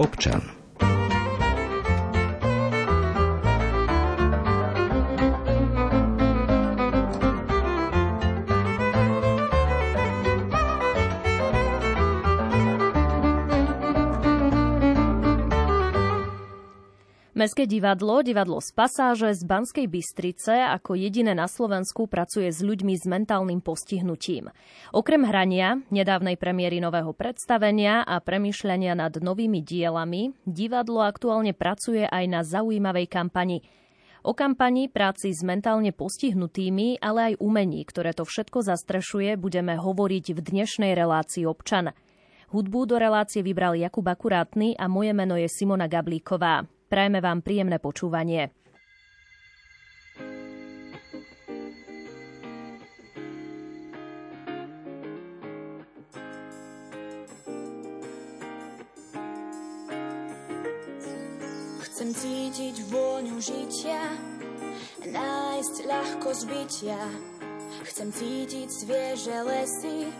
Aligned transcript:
občan. 0.00 0.59
Mestské 17.40 17.64
divadlo, 17.64 18.20
divadlo 18.20 18.60
z 18.60 18.68
pasáže 18.76 19.32
z 19.32 19.48
Banskej 19.48 19.88
Bystrice 19.88 20.60
ako 20.76 20.92
jediné 20.92 21.32
na 21.32 21.48
Slovensku 21.48 22.04
pracuje 22.04 22.52
s 22.52 22.60
ľuďmi 22.60 22.92
s 22.92 23.08
mentálnym 23.08 23.64
postihnutím. 23.64 24.52
Okrem 24.92 25.24
hrania, 25.24 25.80
nedávnej 25.88 26.36
premiéry 26.36 26.84
nového 26.84 27.16
predstavenia 27.16 28.04
a 28.04 28.20
premyšľania 28.20 28.92
nad 28.92 29.16
novými 29.16 29.64
dielami, 29.64 30.36
divadlo 30.44 31.00
aktuálne 31.00 31.56
pracuje 31.56 32.04
aj 32.04 32.24
na 32.28 32.44
zaujímavej 32.44 33.08
kampani. 33.08 33.64
O 34.20 34.36
kampani, 34.36 34.92
práci 34.92 35.32
s 35.32 35.40
mentálne 35.40 35.96
postihnutými, 35.96 37.00
ale 37.00 37.32
aj 37.32 37.40
umení, 37.40 37.88
ktoré 37.88 38.12
to 38.12 38.28
všetko 38.28 38.68
zastrešuje, 38.68 39.40
budeme 39.40 39.80
hovoriť 39.80 40.36
v 40.36 40.40
dnešnej 40.44 40.92
relácii 40.92 41.48
občan. 41.48 41.96
Hudbu 42.52 42.84
do 42.84 43.00
relácie 43.00 43.40
vybral 43.40 43.80
Jakub 43.80 44.04
Akurátny 44.04 44.76
a 44.76 44.92
moje 44.92 45.16
meno 45.16 45.40
je 45.40 45.48
Simona 45.48 45.88
Gablíková. 45.88 46.68
Prajeme 46.90 47.22
vám 47.22 47.38
príjemné 47.38 47.78
počúvanie. 47.78 48.50
Chcem 61.86 62.10
cítiť 62.10 62.90
vôňu 62.90 63.38
žitia, 63.38 64.02
nájsť 65.06 65.74
ľahko 65.86 66.28
zbytia. 66.34 66.98
Chcem 67.86 68.10
cítiť 68.10 68.66
svieže 68.66 69.38
lesy 69.46 70.10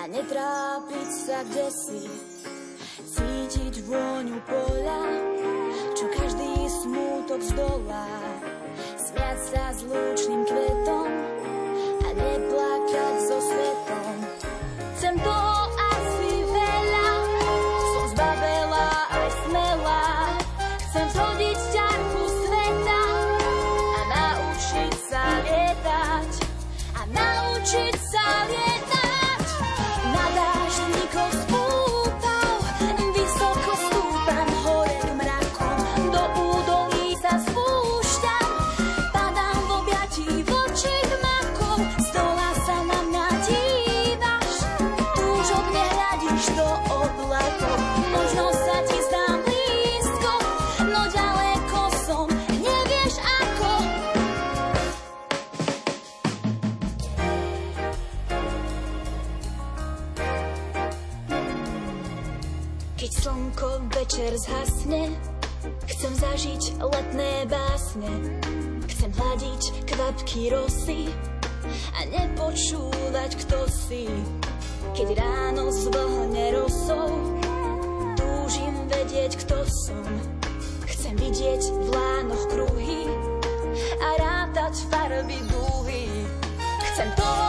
a 0.00 0.08
netrápiť 0.08 1.08
sa 1.12 1.44
kde 1.44 1.68
si. 1.68 2.08
Cítiť 3.12 3.84
vôňu 3.84 4.40
poľa, 4.48 5.41
smútok 7.22 7.42
zdolá. 7.54 8.10
Smiať 8.98 9.38
sa 9.54 9.70
s 9.70 9.86
lúčným 9.86 10.42
kvetom 10.42 11.06
a 12.02 12.08
neplakať 12.18 13.14
so 13.30 13.38
svetom. 13.38 14.16
Chcem 14.98 15.14
to 15.22 15.38
asi 15.94 16.32
veľa, 16.50 17.08
som 17.78 18.04
zbavela 18.10 18.90
aj 19.06 19.28
smela. 19.46 20.02
Chcem 20.90 21.06
zhodiť 21.14 21.58
ťarchu 21.70 22.24
sveta 22.42 23.04
a 23.70 24.00
naučiť 24.10 24.92
sa 25.06 25.22
lietať. 25.46 26.30
A 26.98 27.00
naučiť 27.06 28.01
kvapky 70.32 70.48
rosy 70.48 71.12
a 71.92 72.08
nepočúvať, 72.08 73.36
kto 73.44 73.68
si. 73.68 74.08
Keď 74.96 75.08
ráno 75.12 75.68
zvlhne 75.68 76.56
rosou, 76.56 77.36
túžim 78.16 78.72
vedieť, 78.88 79.36
kto 79.44 79.60
som. 79.68 80.08
Chcem 80.88 81.20
vidieť 81.20 81.62
v 81.68 81.86
lánoch 81.92 82.48
kruhy 82.48 83.12
a 84.00 84.08
rátať 84.16 84.88
farby 84.88 85.36
dúhy. 85.52 86.08
Chcem 86.80 87.12
toho 87.12 87.41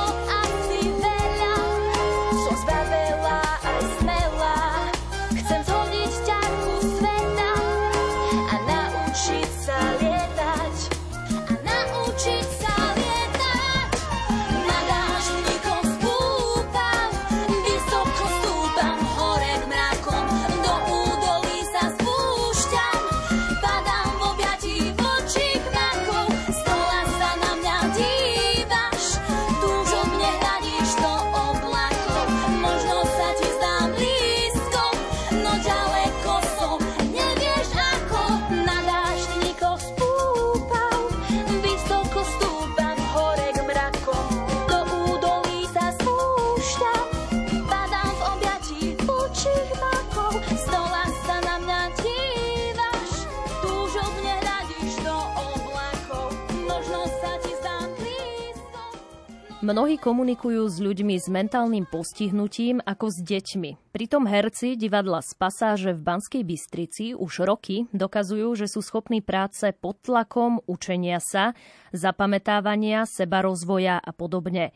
Mnohí 59.64 59.96
komunikujú 59.96 60.68
s 60.68 60.84
ľuďmi 60.84 61.16
s 61.16 61.32
mentálnym 61.32 61.88
postihnutím 61.88 62.84
ako 62.84 63.08
s 63.08 63.24
deťmi. 63.24 63.96
Pritom 63.96 64.28
herci 64.28 64.76
divadla 64.76 65.24
z 65.24 65.40
pasáže 65.40 65.96
v 65.96 66.04
Banskej 66.04 66.44
Bystrici 66.44 67.16
už 67.16 67.48
roky 67.48 67.88
dokazujú, 67.96 68.60
že 68.60 68.68
sú 68.68 68.84
schopní 68.84 69.24
práce 69.24 69.72
pod 69.72 70.04
tlakom, 70.04 70.60
učenia 70.68 71.24
sa, 71.24 71.56
zapamätávania, 71.96 73.08
sebarozvoja 73.08 74.04
a 74.04 74.12
podobne. 74.12 74.76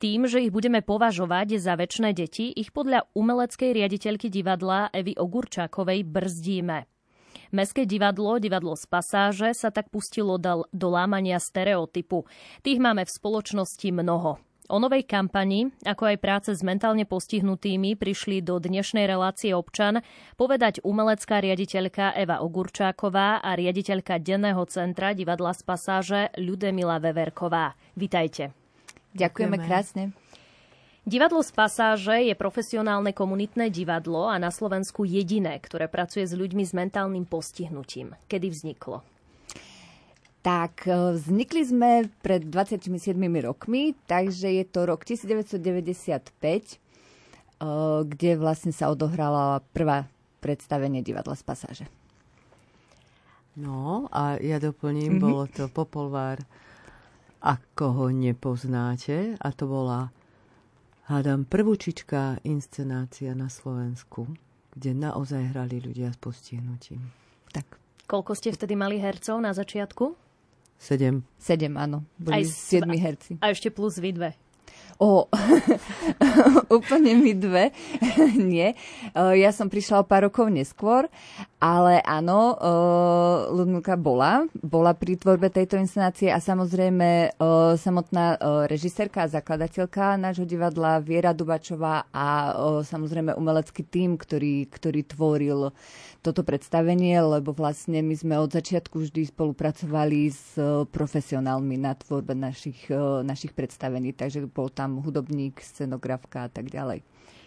Tým, 0.00 0.24
že 0.24 0.40
ich 0.40 0.48
budeme 0.48 0.80
považovať 0.80 1.60
za 1.60 1.76
väčšie 1.76 2.16
deti, 2.16 2.56
ich 2.56 2.72
podľa 2.72 3.12
umeleckej 3.12 3.84
riaditeľky 3.84 4.32
divadla 4.32 4.88
Evy 4.96 5.12
Ogurčákovej 5.12 6.08
brzdíme. 6.08 6.88
Mestské 7.52 7.84
divadlo, 7.84 8.40
divadlo 8.40 8.72
z 8.72 8.88
pasáže, 8.88 9.52
sa 9.52 9.68
tak 9.68 9.92
pustilo 9.92 10.40
do, 10.40 10.64
do 10.72 10.88
lámania 10.88 11.36
stereotypu. 11.36 12.24
Tých 12.64 12.80
máme 12.80 13.04
v 13.04 13.12
spoločnosti 13.12 13.88
mnoho. 13.92 14.40
O 14.72 14.80
novej 14.80 15.04
kampani, 15.04 15.68
ako 15.84 16.16
aj 16.16 16.16
práce 16.16 16.50
s 16.56 16.64
mentálne 16.64 17.04
postihnutými, 17.04 17.92
prišli 17.92 18.40
do 18.40 18.56
dnešnej 18.56 19.04
relácie 19.04 19.52
občan 19.52 20.00
povedať 20.40 20.80
umelecká 20.80 21.44
riaditeľka 21.44 22.16
Eva 22.16 22.40
Ogurčáková 22.40 23.44
a 23.44 23.50
riaditeľka 23.52 24.16
Denného 24.16 24.64
centra 24.72 25.12
divadla 25.12 25.52
z 25.52 25.60
pasáže 25.60 26.20
Ľudemila 26.40 27.04
Veverková. 27.04 27.76
Vitajte. 28.00 28.56
Ďakujeme 29.12 29.60
krásne. 29.60 30.16
Divadlo 31.02 31.42
z 31.42 31.50
pasáže 31.50 32.30
je 32.30 32.34
profesionálne 32.38 33.10
komunitné 33.10 33.74
divadlo 33.74 34.30
a 34.30 34.38
na 34.38 34.54
Slovensku 34.54 35.02
jediné, 35.02 35.58
ktoré 35.58 35.90
pracuje 35.90 36.22
s 36.22 36.30
ľuďmi 36.30 36.62
s 36.62 36.70
mentálnym 36.70 37.26
postihnutím. 37.26 38.14
Kedy 38.30 38.46
vzniklo? 38.46 39.02
Tak, 40.46 40.86
e, 40.86 41.18
vznikli 41.18 41.62
sme 41.66 41.90
pred 42.22 42.46
27 42.46 43.18
rokmi, 43.42 43.98
takže 44.06 44.46
je 44.46 44.62
to 44.62 44.86
rok 44.86 45.02
1995, 45.02 46.30
e, 46.38 46.76
kde 48.06 48.30
vlastne 48.38 48.70
sa 48.70 48.86
odohrala 48.86 49.58
prvá 49.74 50.06
predstavenie 50.38 51.02
divadla 51.02 51.34
z 51.34 51.42
pasáže. 51.42 51.86
No 53.58 54.06
a 54.14 54.38
ja 54.38 54.62
doplním, 54.62 55.18
mm-hmm. 55.18 55.26
bolo 55.26 55.44
to 55.50 55.66
Popolvár, 55.66 56.46
ako 57.42 57.84
ho 57.90 58.06
nepoznáte, 58.14 59.34
a 59.42 59.50
to 59.50 59.66
bola, 59.66 60.14
hádam, 61.06 61.46
prvúčičká 61.46 62.42
inscenácia 62.46 63.32
na 63.34 63.46
Slovensku. 63.48 64.26
kde 64.72 64.96
naozaj 64.96 65.52
hrali 65.52 65.84
ľudia 65.84 66.08
s 66.08 66.18
postihnutím. 66.18 67.12
Tak. 67.52 67.76
Koľko 68.08 68.32
ste 68.32 68.56
vtedy 68.56 68.72
mali 68.72 68.96
hercov 68.96 69.36
na 69.40 69.52
začiatku? 69.52 70.16
Sedem. 70.80 71.22
Sedem, 71.38 71.76
áno. 71.76 72.02
Boli 72.16 72.40
Aj 72.40 72.44
siedmi 72.48 72.98
herci. 72.98 73.38
A 73.38 73.52
ešte 73.52 73.70
plus 73.70 74.00
vy 74.00 74.16
dve. 74.16 74.30
O, 75.02 75.26
úplne 76.78 77.18
mi 77.18 77.34
dve. 77.34 77.74
Nie. 78.38 78.78
Ja 79.18 79.50
som 79.50 79.66
prišla 79.66 79.98
o 79.98 80.06
pár 80.06 80.30
rokov 80.30 80.46
neskôr, 80.46 81.10
ale 81.58 81.98
áno, 82.06 82.54
Ludmilka 83.50 83.98
bola. 83.98 84.46
Bola 84.62 84.94
pri 84.94 85.18
tvorbe 85.18 85.50
tejto 85.50 85.74
inscenácie 85.74 86.30
a 86.30 86.38
samozrejme 86.38 87.34
samotná 87.74 88.38
režisérka 88.70 89.26
a 89.26 89.32
zakladateľka 89.34 90.14
nášho 90.14 90.46
divadla 90.46 91.02
Viera 91.02 91.34
Dubačová 91.34 92.06
a 92.14 92.54
samozrejme 92.86 93.34
umelecký 93.34 93.82
tým, 93.82 94.14
ktorý, 94.14 94.70
ktorý 94.70 95.02
tvoril 95.02 95.74
toto 96.22 96.46
predstavenie, 96.46 97.18
lebo 97.18 97.50
vlastne 97.50 97.98
my 97.98 98.14
sme 98.14 98.38
od 98.38 98.54
začiatku 98.54 98.94
vždy 98.94 99.34
spolupracovali 99.34 100.30
s 100.30 100.54
profesionálmi 100.94 101.76
na 101.82 101.98
tvorbe 101.98 102.32
našich, 102.38 102.86
našich 103.26 103.50
predstavení, 103.52 104.14
takže 104.14 104.46
bol 104.46 104.70
tam 104.70 105.02
hudobník, 105.02 105.58
scenografka 105.58 106.46
a 106.46 106.50
tak 106.50 106.70
ďalej. 106.70 107.02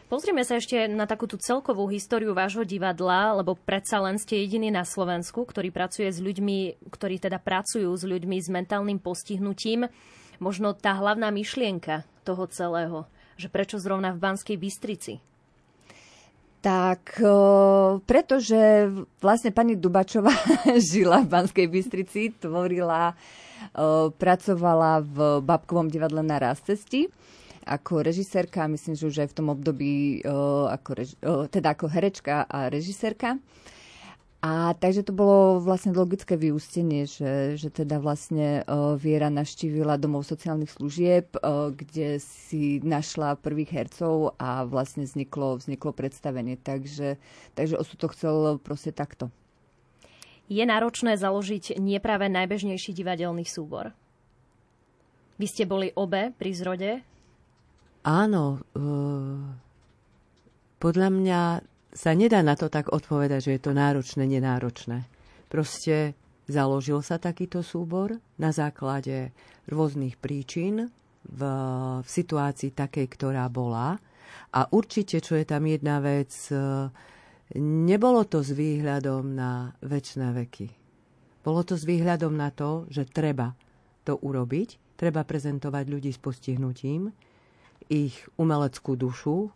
Pozrime 0.05 0.45
sa 0.45 0.61
ešte 0.61 0.85
na 0.85 1.09
takú 1.09 1.25
tú 1.25 1.33
celkovú 1.41 1.89
históriu 1.89 2.37
vášho 2.37 2.61
divadla, 2.61 3.41
lebo 3.41 3.57
predsa 3.57 3.97
len 3.97 4.21
ste 4.21 4.37
jediný 4.37 4.69
na 4.69 4.85
Slovensku, 4.85 5.49
ktorý 5.49 5.73
pracuje 5.73 6.05
s 6.13 6.21
ľuďmi, 6.21 6.85
ktorí 6.93 7.17
teda 7.17 7.41
pracujú 7.41 7.89
s 7.89 8.05
ľuďmi 8.05 8.37
s 8.37 8.45
mentálnym 8.53 9.01
postihnutím. 9.01 9.89
Možno 10.37 10.77
tá 10.77 10.93
hlavná 10.93 11.33
myšlienka 11.33 12.05
toho 12.21 12.45
celého, 12.53 13.09
že 13.33 13.49
prečo 13.49 13.81
zrovna 13.81 14.13
v 14.13 14.21
Banskej 14.21 14.61
Bystrici? 14.61 15.25
Tak, 16.65 17.21
pretože 18.09 18.89
vlastne 19.21 19.53
pani 19.53 19.77
Dubačová 19.77 20.33
žila 20.89 21.21
v 21.21 21.29
Banskej 21.29 21.69
Bystrici, 21.69 22.33
tvorila, 22.41 23.13
pracovala 24.17 25.05
v 25.05 25.45
Babkovom 25.45 25.93
divadle 25.93 26.25
na 26.25 26.41
Rastesti 26.41 27.05
ako 27.65 28.05
režisérka, 28.05 28.69
myslím, 28.69 28.93
že 28.93 29.09
už 29.09 29.17
aj 29.25 29.29
v 29.33 29.37
tom 29.41 29.47
období 29.49 30.21
ako, 30.69 31.01
teda 31.49 31.73
ako 31.73 31.85
herečka 31.89 32.45
a 32.45 32.69
režisérka. 32.69 33.41
A 34.45 34.77
takže 34.77 35.01
to 35.01 35.09
bolo 35.09 35.57
vlastne 35.57 35.89
logické 35.89 36.37
vyústenie, 36.37 37.09
že, 37.09 37.57
že 37.57 37.73
teda 37.73 37.97
vlastne 37.97 38.61
uh, 38.69 38.93
Viera 38.93 39.33
naštívila 39.33 39.97
domov 39.97 40.29
sociálnych 40.29 40.69
služieb, 40.69 41.33
uh, 41.41 41.73
kde 41.73 42.21
si 42.21 42.77
našla 42.85 43.41
prvých 43.41 43.73
hercov 43.73 44.37
a 44.37 44.61
vlastne 44.69 45.09
vzniklo, 45.09 45.57
vzniklo 45.57 45.97
predstavenie. 45.97 46.61
Takže, 46.61 47.17
takže 47.57 47.73
osud 47.73 47.97
to 47.97 48.07
chcel 48.13 48.61
proste 48.61 48.93
takto. 48.93 49.33
Je 50.45 50.61
náročné 50.61 51.17
založiť 51.17 51.81
nie 51.81 51.97
práve 51.97 52.29
najbežnejší 52.29 52.93
divadelný 52.93 53.49
súbor? 53.49 53.97
Vy 55.41 55.49
ste 55.49 55.65
boli 55.65 55.89
obe 55.97 56.29
pri 56.37 56.51
zrode 56.53 56.91
Áno, 58.05 58.61
e, 58.61 58.85
podľa 60.77 61.09
mňa 61.09 61.39
sa 61.95 62.11
nedá 62.11 62.43
na 62.43 62.59
to 62.59 62.67
tak 62.67 62.91
odpovedať, 62.91 63.39
že 63.39 63.51
je 63.55 63.61
to 63.63 63.71
náročné, 63.71 64.27
nenáročné. 64.27 65.07
Proste 65.47 66.11
založil 66.45 66.99
sa 66.99 67.15
takýto 67.15 67.63
súbor 67.63 68.19
na 68.35 68.51
základe 68.51 69.31
rôznych 69.71 70.19
príčin 70.19 70.91
v, 71.23 71.41
v 72.03 72.07
situácii 72.07 72.75
takej, 72.75 73.07
ktorá 73.15 73.47
bola. 73.47 73.95
A 74.51 74.67
určite, 74.75 75.23
čo 75.23 75.39
je 75.39 75.47
tam 75.47 75.63
jedna 75.63 76.03
vec, 76.03 76.35
nebolo 77.55 78.27
to 78.27 78.43
s 78.43 78.51
výhľadom 78.51 79.31
na 79.31 79.71
väčšie 79.79 80.27
veky. 80.43 80.67
Bolo 81.45 81.61
to 81.63 81.79
s 81.79 81.87
výhľadom 81.87 82.35
na 82.35 82.51
to, 82.51 82.89
že 82.91 83.07
treba 83.07 83.55
to 84.03 84.19
urobiť, 84.19 84.97
treba 84.99 85.23
prezentovať 85.23 85.85
ľudí 85.87 86.11
s 86.11 86.19
postihnutím, 86.19 87.13
ich 87.85 88.17
umeleckú 88.35 88.97
dušu, 88.97 89.53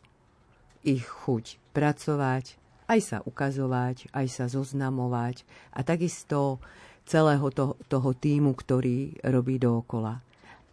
ich 0.84 1.04
chuť 1.04 1.60
pracovať, 1.76 2.60
aj 2.90 3.00
sa 3.00 3.18
ukazovať, 3.22 4.10
aj 4.12 4.28
sa 4.28 4.46
zoznamovať 4.50 5.46
a 5.76 5.86
takisto 5.86 6.58
celého 7.06 7.50
to, 7.54 7.78
toho 7.86 8.12
týmu, 8.18 8.54
ktorý 8.58 9.18
robí 9.30 9.62
dookola. 9.62 10.22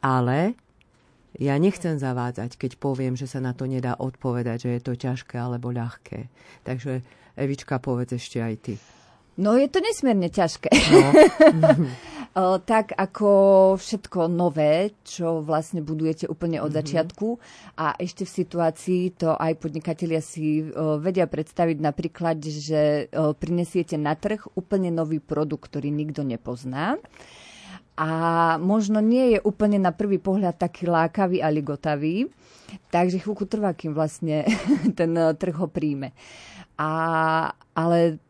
Ale 0.01 0.57
ja 1.37 1.57
nechcem 1.61 2.01
zavádzať, 2.01 2.57
keď 2.57 2.73
poviem, 2.81 3.13
že 3.17 3.29
sa 3.29 3.45
na 3.45 3.53
to 3.53 3.69
nedá 3.69 3.97
odpovedať, 4.01 4.69
že 4.69 4.71
je 4.77 4.81
to 4.81 4.93
ťažké 4.97 5.37
alebo 5.37 5.69
ľahké. 5.69 6.33
Takže 6.65 7.05
Evička, 7.37 7.77
povedz 7.77 8.17
ešte 8.17 8.41
aj 8.41 8.55
ty. 8.65 8.75
No 9.37 9.61
je 9.61 9.69
to 9.69 9.85
nesmierne 9.85 10.33
ťažké. 10.33 10.73
No. 10.73 11.01
tak 12.69 12.93
ako 12.93 13.31
všetko 13.81 14.29
nové, 14.29 14.93
čo 15.09 15.41
vlastne 15.41 15.81
budujete 15.81 16.29
úplne 16.29 16.61
od 16.61 16.69
mm-hmm. 16.69 16.79
začiatku 16.85 17.29
a 17.81 17.97
ešte 17.97 18.29
v 18.29 18.35
situácii 18.45 19.03
to 19.17 19.33
aj 19.33 19.57
podnikatelia 19.57 20.21
si 20.21 20.61
vedia 21.01 21.25
predstaviť 21.25 21.79
napríklad, 21.81 22.37
že 22.45 23.09
prinesiete 23.41 23.97
na 23.97 24.13
trh 24.13 24.53
úplne 24.53 24.93
nový 24.93 25.17
produkt, 25.17 25.73
ktorý 25.73 25.89
nikto 25.89 26.29
nepozná 26.29 27.01
a 27.97 28.11
možno 28.61 29.01
nie 29.01 29.37
je 29.37 29.39
úplne 29.41 29.81
na 29.81 29.89
prvý 29.89 30.21
pohľad 30.21 30.61
taký 30.61 30.85
lákavý 30.85 31.41
a 31.41 31.49
ligotavý, 31.49 32.29
takže 32.93 33.25
chvíľku 33.25 33.49
trvá, 33.49 33.73
kým 33.73 33.97
vlastne 33.97 34.45
ten 34.99 35.17
trh 35.17 35.57
ho 35.57 35.69
príjme. 35.73 36.13
A, 36.77 36.93
ale 37.73 38.21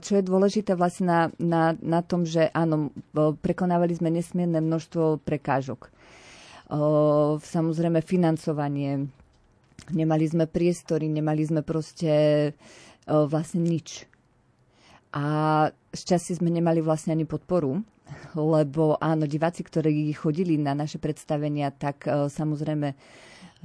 čo 0.00 0.12
je 0.16 0.24
dôležité 0.24 0.72
vlastne 0.72 1.04
na, 1.04 1.20
na, 1.36 1.64
na 1.76 2.00
tom, 2.00 2.24
že 2.24 2.48
áno, 2.56 2.88
prekonávali 3.44 3.92
sme 3.92 4.08
nesmierne 4.08 4.64
množstvo 4.64 5.20
prekážok. 5.20 5.92
Samozrejme 7.44 8.00
financovanie, 8.00 9.04
nemali 9.92 10.24
sme 10.24 10.48
priestory, 10.48 11.12
nemali 11.12 11.44
sme 11.44 11.60
proste 11.60 12.12
vlastne 13.04 13.60
nič. 13.68 14.08
A 15.12 15.24
šťastie 15.92 16.38
sme 16.38 16.48
nemali 16.48 16.80
vlastne 16.80 17.12
ani 17.12 17.28
podporu, 17.28 17.84
lebo 18.32 18.96
áno, 18.96 19.28
diváci, 19.28 19.60
ktorí 19.60 20.14
chodili 20.16 20.56
na 20.56 20.72
naše 20.72 20.96
predstavenia, 20.96 21.68
tak 21.74 22.06
samozrejme 22.08 22.94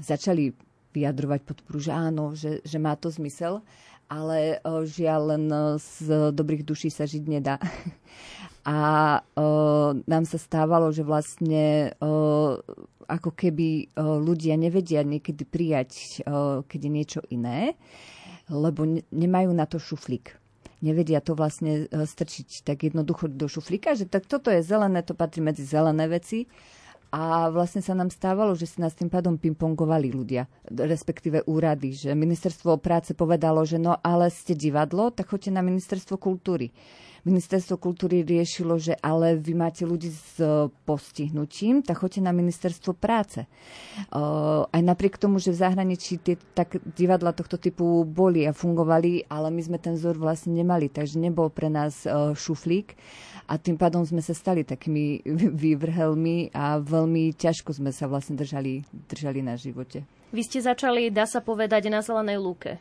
začali 0.01 0.51
vyjadrovať 0.95 1.39
podporu, 1.43 1.77
že 1.77 1.91
áno, 1.91 2.33
že, 2.33 2.63
že 2.65 2.77
má 2.79 2.95
to 2.95 3.11
zmysel 3.11 3.61
ale 4.09 4.61
žiaľ 4.85 5.21
len 5.35 5.43
z 5.81 6.31
dobrých 6.31 6.63
duší 6.65 6.89
sa 6.93 7.09
žiť 7.09 7.23
nedá. 7.25 7.57
A 8.65 9.21
nám 10.09 10.23
sa 10.25 10.41
stávalo, 10.41 10.89
že 10.89 11.05
vlastne 11.05 11.93
ako 13.05 13.29
keby 13.37 13.93
ľudia 13.97 14.57
nevedia 14.57 15.05
niekedy 15.05 15.45
prijať, 15.45 16.25
keď 16.65 16.79
je 16.81 16.89
niečo 16.89 17.21
iné, 17.29 17.77
lebo 18.49 18.89
ne, 18.89 19.05
nemajú 19.13 19.53
na 19.53 19.69
to 19.69 19.77
šuflík. 19.77 20.33
Nevedia 20.81 21.21
to 21.21 21.37
vlastne 21.37 21.85
strčiť 21.93 22.65
tak 22.65 22.89
jednoducho 22.89 23.29
do 23.29 23.45
šuflíka, 23.45 23.93
že 23.93 24.09
tak 24.09 24.25
toto 24.25 24.49
je 24.49 24.65
zelené, 24.65 25.05
to 25.05 25.13
patrí 25.13 25.45
medzi 25.45 25.61
zelené 25.61 26.09
veci 26.09 26.49
a 27.15 27.47
vlastne 27.47 27.79
sa 27.79 27.95
nám 27.95 28.11
stávalo, 28.11 28.59
že 28.59 28.67
si 28.67 28.83
nás 28.83 28.91
tým 28.91 29.07
pádom 29.07 29.39
pingpongovali 29.39 30.11
ľudia, 30.11 30.51
respektíve 30.67 31.47
úrady, 31.47 31.95
že 31.95 32.11
ministerstvo 32.11 32.75
práce 32.83 33.15
povedalo, 33.15 33.63
že 33.63 33.79
no 33.79 33.95
ale 34.03 34.27
ste 34.27 34.51
divadlo, 34.51 35.15
tak 35.15 35.31
choďte 35.31 35.55
na 35.55 35.63
ministerstvo 35.63 36.19
kultúry. 36.19 36.75
Ministerstvo 37.25 37.81
kultúry 37.81 38.21
riešilo, 38.21 38.77
že 38.77 38.93
ale 39.01 39.33
vy 39.33 39.57
máte 39.57 39.81
ľudí 39.81 40.13
s 40.13 40.37
e, 40.37 40.69
postihnutím, 40.85 41.81
tak 41.81 42.05
choďte 42.05 42.21
na 42.21 42.29
ministerstvo 42.29 42.93
práce. 42.93 43.49
Uh, 44.13 44.69
aj 44.69 44.81
napriek 44.85 45.17
tomu, 45.17 45.41
že 45.41 45.49
v 45.49 45.61
zahraničí 45.65 46.21
tie 46.21 46.37
tak 46.53 46.77
divadla 46.85 47.33
tohto 47.33 47.57
typu 47.57 48.05
boli 48.05 48.45
a 48.45 48.53
fungovali, 48.53 49.25
ale 49.25 49.49
my 49.49 49.61
sme 49.65 49.77
ten 49.81 49.97
vzor 49.97 50.21
vlastne 50.21 50.53
nemali, 50.53 50.85
takže 50.85 51.17
nebol 51.17 51.49
pre 51.49 51.71
nás 51.71 52.05
uh, 52.05 52.37
šuflík 52.37 52.93
a 53.49 53.57
tým 53.57 53.77
pádom 53.77 54.05
sme 54.05 54.21
sa 54.21 54.33
stali 54.33 54.61
takými 54.61 55.25
vývrhelmi 55.65 56.53
a 56.53 56.77
veľmi 56.81 57.33
ťažko 57.33 57.73
sme 57.77 57.89
sa 57.89 58.05
vlastne 58.05 58.37
držali, 58.37 58.85
držali 59.09 59.41
na 59.41 59.57
živote. 59.57 60.05
Vy 60.29 60.41
ste 60.45 60.59
začali, 60.61 61.13
dá 61.13 61.25
sa 61.29 61.39
povedať, 61.41 61.87
na 61.87 62.01
Zelenej 62.05 62.41
lúke. 62.41 62.77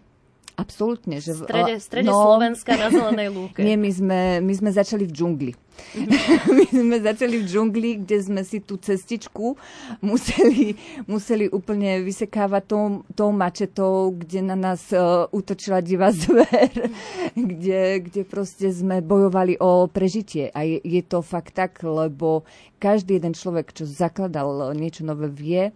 Absolútne. 0.55 1.19
Že, 1.19 1.33
v 1.35 1.41
strede, 1.51 1.75
strede 1.83 2.07
no, 2.07 2.15
Slovenska 2.15 2.79
na 2.79 2.87
zelenej 2.87 3.29
lúke. 3.35 3.59
Nie, 3.67 3.75
my 3.75 3.91
sme, 3.91 4.21
my 4.39 4.53
sme 4.55 4.71
začali 4.71 5.05
v 5.07 5.13
džungli. 5.13 5.53
My 6.55 6.71
sme 6.71 7.03
začali 7.03 7.43
v 7.43 7.47
džungli, 7.51 7.91
kde 8.07 8.17
sme 8.23 8.43
si 8.47 8.63
tú 8.63 8.79
cestičku 8.79 9.59
museli, 10.07 10.79
museli 11.11 11.51
úplne 11.51 11.99
vysekávať 12.07 12.63
tou, 12.63 12.85
tou 13.11 13.35
mačetou, 13.35 14.15
kde 14.15 14.39
na 14.43 14.55
nás 14.55 14.95
uh, 14.95 15.27
útočila 15.35 15.83
divá 15.83 16.15
zver, 16.15 16.71
kde, 17.51 18.07
kde 18.07 18.23
proste 18.23 18.71
sme 18.71 19.03
bojovali 19.03 19.59
o 19.59 19.91
prežitie. 19.91 20.55
A 20.55 20.63
je, 20.63 20.79
je 20.79 21.03
to 21.03 21.27
fakt 21.27 21.59
tak, 21.59 21.83
lebo 21.83 22.47
každý 22.79 23.19
jeden 23.19 23.35
človek, 23.35 23.75
čo 23.75 23.83
zakladal 23.83 24.71
niečo 24.79 25.03
nové, 25.03 25.27
vie, 25.27 25.75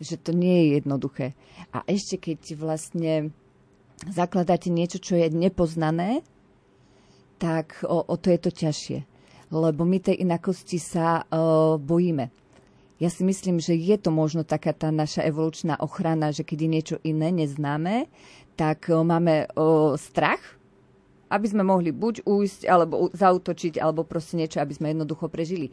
že 0.00 0.20
to 0.20 0.36
nie 0.36 0.68
je 0.68 0.84
jednoduché. 0.84 1.26
A 1.72 1.80
ešte 1.88 2.20
keď 2.20 2.60
vlastne 2.60 3.32
zakladáte 4.08 4.72
niečo, 4.72 4.96
čo 5.02 5.18
je 5.18 5.28
nepoznané, 5.28 6.24
tak 7.40 7.84
o, 7.84 8.04
o 8.04 8.14
to 8.16 8.32
je 8.32 8.40
to 8.40 8.50
ťažšie. 8.52 8.98
Lebo 9.50 9.82
my 9.82 9.98
tej 9.98 10.22
inakosti 10.22 10.78
sa 10.78 11.26
o, 11.26 11.76
bojíme. 11.80 12.30
Ja 13.00 13.08
si 13.08 13.24
myslím, 13.24 13.58
že 13.64 13.72
je 13.72 13.96
to 13.96 14.12
možno 14.12 14.44
taká 14.44 14.76
tá 14.76 14.92
naša 14.92 15.24
evolučná 15.24 15.80
ochrana, 15.80 16.36
že 16.36 16.44
keď 16.44 16.58
je 16.60 16.68
niečo 16.68 16.96
iné, 17.00 17.32
neznáme, 17.32 18.12
tak 18.54 18.92
o, 18.92 19.02
máme 19.02 19.48
o, 19.56 19.96
strach, 19.96 20.40
aby 21.30 21.46
sme 21.46 21.62
mohli 21.62 21.94
buď 21.94 22.26
ujsť, 22.26 22.60
alebo 22.66 23.08
zautočiť, 23.14 23.78
alebo 23.78 24.02
proste 24.02 24.36
niečo, 24.36 24.58
aby 24.60 24.74
sme 24.74 24.92
jednoducho 24.92 25.32
prežili. 25.32 25.72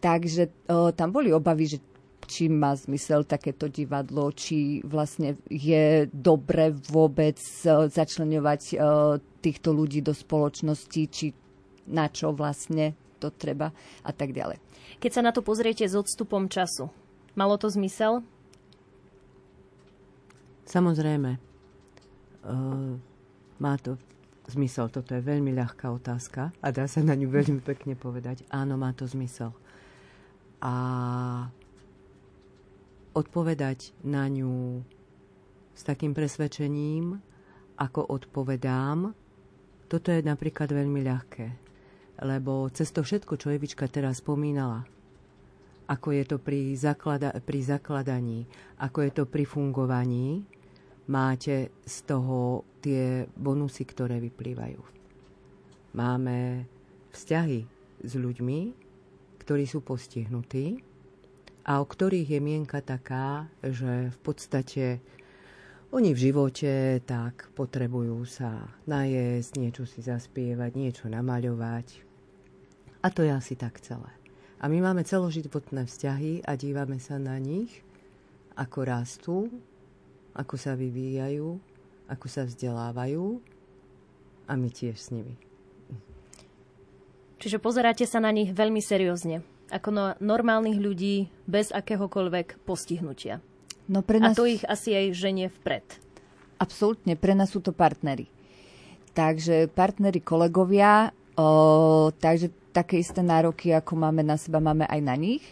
Takže 0.00 0.48
o, 0.70 0.90
tam 0.96 1.12
boli 1.12 1.28
obavy, 1.28 1.76
že 1.76 1.78
či 2.32 2.48
má 2.48 2.72
zmysel 2.72 3.28
takéto 3.28 3.68
divadlo, 3.68 4.32
či 4.32 4.80
vlastne 4.80 5.36
je 5.52 6.08
dobre 6.08 6.72
vôbec 6.88 7.36
začlenovať 7.92 8.80
týchto 9.44 9.68
ľudí 9.76 10.00
do 10.00 10.16
spoločnosti, 10.16 11.02
či 11.12 11.36
na 11.92 12.08
čo 12.08 12.32
vlastne 12.32 12.96
to 13.20 13.28
treba 13.28 13.68
a 14.00 14.10
tak 14.16 14.32
ďalej. 14.32 14.56
Keď 14.96 15.10
sa 15.12 15.20
na 15.20 15.36
to 15.36 15.44
pozriete 15.44 15.84
s 15.84 15.92
odstupom 15.92 16.48
času, 16.48 16.88
malo 17.36 17.60
to 17.60 17.68
zmysel? 17.68 18.24
Samozrejme. 20.64 21.36
Uh, 22.42 22.96
má 23.62 23.78
to 23.78 23.94
zmysel. 24.50 24.90
Toto 24.90 25.14
je 25.14 25.22
veľmi 25.22 25.54
ľahká 25.54 25.90
otázka 25.94 26.50
a 26.58 26.66
dá 26.74 26.90
sa 26.90 26.98
na 27.04 27.14
ňu 27.14 27.30
veľmi 27.30 27.60
pekne 27.62 27.94
povedať. 27.94 28.42
Áno, 28.50 28.74
má 28.74 28.90
to 28.90 29.06
zmysel. 29.06 29.54
A 30.62 30.74
odpovedať 33.12 33.92
na 34.04 34.28
ňu 34.28 34.80
s 35.72 35.82
takým 35.84 36.12
presvedčením, 36.12 37.16
ako 37.80 38.00
odpovedám, 38.12 39.12
toto 39.88 40.08
je 40.08 40.24
napríklad 40.24 40.72
veľmi 40.72 41.00
ľahké. 41.04 41.46
Lebo 42.22 42.68
cez 42.72 42.92
to 42.92 43.04
všetko, 43.04 43.36
čo 43.36 43.52
Evička 43.52 43.88
teraz 43.88 44.20
spomínala, 44.20 44.84
ako 45.88 46.08
je 46.14 46.24
to 46.24 46.36
pri, 46.40 46.72
zaklada- 46.78 47.34
pri 47.42 47.60
zakladaní, 47.60 48.46
ako 48.80 48.98
je 49.04 49.12
to 49.12 49.24
pri 49.28 49.44
fungovaní, 49.44 50.44
máte 51.10 51.74
z 51.82 51.96
toho 52.06 52.64
tie 52.80 53.26
bonusy, 53.36 53.84
ktoré 53.84 54.22
vyplývajú. 54.22 54.80
Máme 55.92 56.64
vzťahy 57.12 57.60
s 58.00 58.12
ľuďmi, 58.16 58.60
ktorí 59.42 59.64
sú 59.68 59.84
postihnutí 59.84 60.91
a 61.62 61.78
o 61.78 61.86
ktorých 61.86 62.38
je 62.38 62.40
mienka 62.42 62.82
taká, 62.82 63.46
že 63.62 64.10
v 64.10 64.18
podstate 64.22 64.84
oni 65.92 66.16
v 66.16 66.22
živote 66.30 67.04
tak 67.06 67.52
potrebujú 67.54 68.24
sa 68.26 68.66
najesť, 68.88 69.60
niečo 69.60 69.84
si 69.86 70.02
zaspievať, 70.02 70.70
niečo 70.74 71.06
namaľovať. 71.06 71.86
A 73.04 73.12
to 73.12 73.22
je 73.22 73.30
asi 73.30 73.54
tak 73.54 73.78
celé. 73.78 74.10
A 74.62 74.70
my 74.70 74.78
máme 74.78 75.02
celoživotné 75.02 75.86
vzťahy 75.86 76.46
a 76.46 76.54
dívame 76.54 76.96
sa 77.02 77.18
na 77.18 77.36
nich, 77.36 77.82
ako 78.54 78.78
rastú, 78.82 79.36
ako 80.32 80.54
sa 80.56 80.72
vyvíjajú, 80.78 81.60
ako 82.08 82.26
sa 82.26 82.46
vzdelávajú 82.46 83.42
a 84.48 84.52
my 84.56 84.68
tiež 84.70 84.96
s 84.96 85.12
nimi. 85.12 85.36
Čiže 87.42 87.58
pozeráte 87.58 88.06
sa 88.06 88.22
na 88.22 88.30
nich 88.30 88.54
veľmi 88.54 88.78
seriózne, 88.78 89.42
ako 89.72 89.88
na 89.90 90.06
normálnych 90.20 90.76
ľudí 90.76 91.32
bez 91.48 91.72
akéhokoľvek 91.72 92.60
postihnutia. 92.68 93.40
No 93.88 94.04
pre 94.04 94.20
nás... 94.20 94.36
A 94.36 94.38
to 94.38 94.46
ich 94.46 94.62
asi 94.68 94.92
aj 94.92 95.06
ženie 95.16 95.48
vpred. 95.48 95.84
Absolútne, 96.60 97.16
pre 97.16 97.32
nás 97.32 97.50
sú 97.50 97.64
to 97.64 97.72
partnery. 97.72 98.28
Takže 99.16 99.72
partnery, 99.72 100.20
kolegovia, 100.20 101.10
o, 101.34 102.12
takže 102.14 102.52
také 102.70 103.00
isté 103.02 103.20
nároky, 103.24 103.74
ako 103.74 103.98
máme 103.98 104.22
na 104.22 104.38
seba, 104.38 104.62
máme 104.62 104.86
aj 104.88 105.00
na 105.02 105.16
nich 105.18 105.44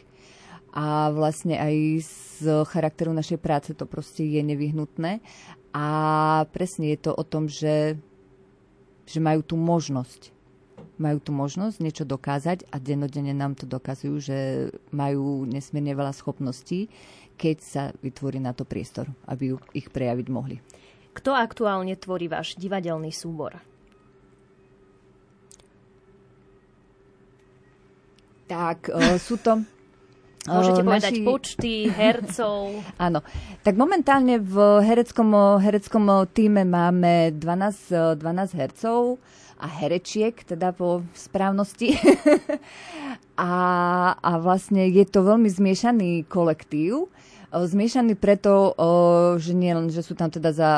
a 0.71 1.11
vlastne 1.11 1.59
aj 1.59 1.75
z 2.07 2.45
charakteru 2.71 3.11
našej 3.11 3.39
práce 3.43 3.71
to 3.75 3.85
proste 3.85 4.23
je 4.23 4.41
nevyhnutné. 4.41 5.19
A 5.71 5.87
presne 6.51 6.95
je 6.95 6.99
to 6.99 7.13
o 7.15 7.23
tom, 7.23 7.47
že, 7.47 7.99
že 9.07 9.19
majú 9.23 9.43
tú 9.43 9.55
možnosť. 9.55 10.35
Majú 11.01 11.19
tú 11.25 11.33
možnosť 11.33 11.81
niečo 11.81 12.05
dokázať 12.05 12.69
a 12.69 12.77
dennodenne 12.77 13.33
nám 13.33 13.57
to 13.57 13.65
dokazujú, 13.65 14.15
že 14.21 14.39
majú 14.93 15.49
nesmierne 15.49 15.97
veľa 15.97 16.13
schopností, 16.13 16.93
keď 17.41 17.57
sa 17.65 17.83
vytvorí 18.05 18.37
na 18.37 18.53
to 18.53 18.69
priestor, 18.69 19.09
aby 19.25 19.57
ich 19.73 19.89
prejaviť 19.89 20.27
mohli. 20.29 20.61
Kto 21.17 21.33
aktuálne 21.33 21.97
tvorí 21.97 22.29
váš 22.29 22.55
divadelný 22.61 23.11
súbor? 23.11 23.57
Tak, 28.45 28.93
uh, 28.93 29.17
sú 29.17 29.41
to 29.41 29.65
Môžete 30.49 30.81
povedať 30.81 31.13
naši... 31.21 31.25
počty 31.25 31.73
hercov. 31.93 32.81
Áno. 33.07 33.21
Tak 33.61 33.77
momentálne 33.77 34.41
v 34.41 34.81
hereckom, 34.81 35.61
hereckom 35.61 36.25
týme 36.33 36.65
máme 36.65 37.37
12, 37.37 38.17
12 38.17 38.57
hercov 38.57 39.21
a 39.61 39.69
herečiek, 39.69 40.33
teda 40.41 40.73
po 40.73 41.05
správnosti. 41.13 41.95
a, 43.37 43.53
a 44.17 44.33
vlastne 44.41 44.89
je 44.89 45.05
to 45.05 45.21
veľmi 45.21 45.47
zmiešaný 45.53 46.25
kolektív. 46.27 47.13
Zmiešaný 47.51 48.15
preto, 48.15 48.79
že 49.43 49.59
nie 49.59 49.75
len, 49.75 49.91
že 49.91 50.07
sú 50.07 50.15
tam 50.15 50.31
teda 50.31 50.55
za, 50.55 50.73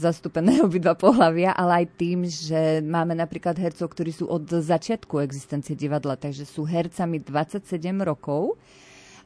zastúpené 0.00 0.58
obidva 0.66 0.96
pohľavia, 0.96 1.52
ale 1.52 1.84
aj 1.84 1.86
tým, 2.00 2.24
že 2.24 2.80
máme 2.80 3.12
napríklad 3.12 3.60
hercov, 3.60 3.92
ktorí 3.92 4.10
sú 4.10 4.24
od 4.26 4.48
začiatku 4.48 5.20
existencie 5.20 5.76
divadla, 5.76 6.16
takže 6.16 6.48
sú 6.48 6.64
hercami 6.64 7.20
27 7.20 7.68
rokov. 8.02 8.56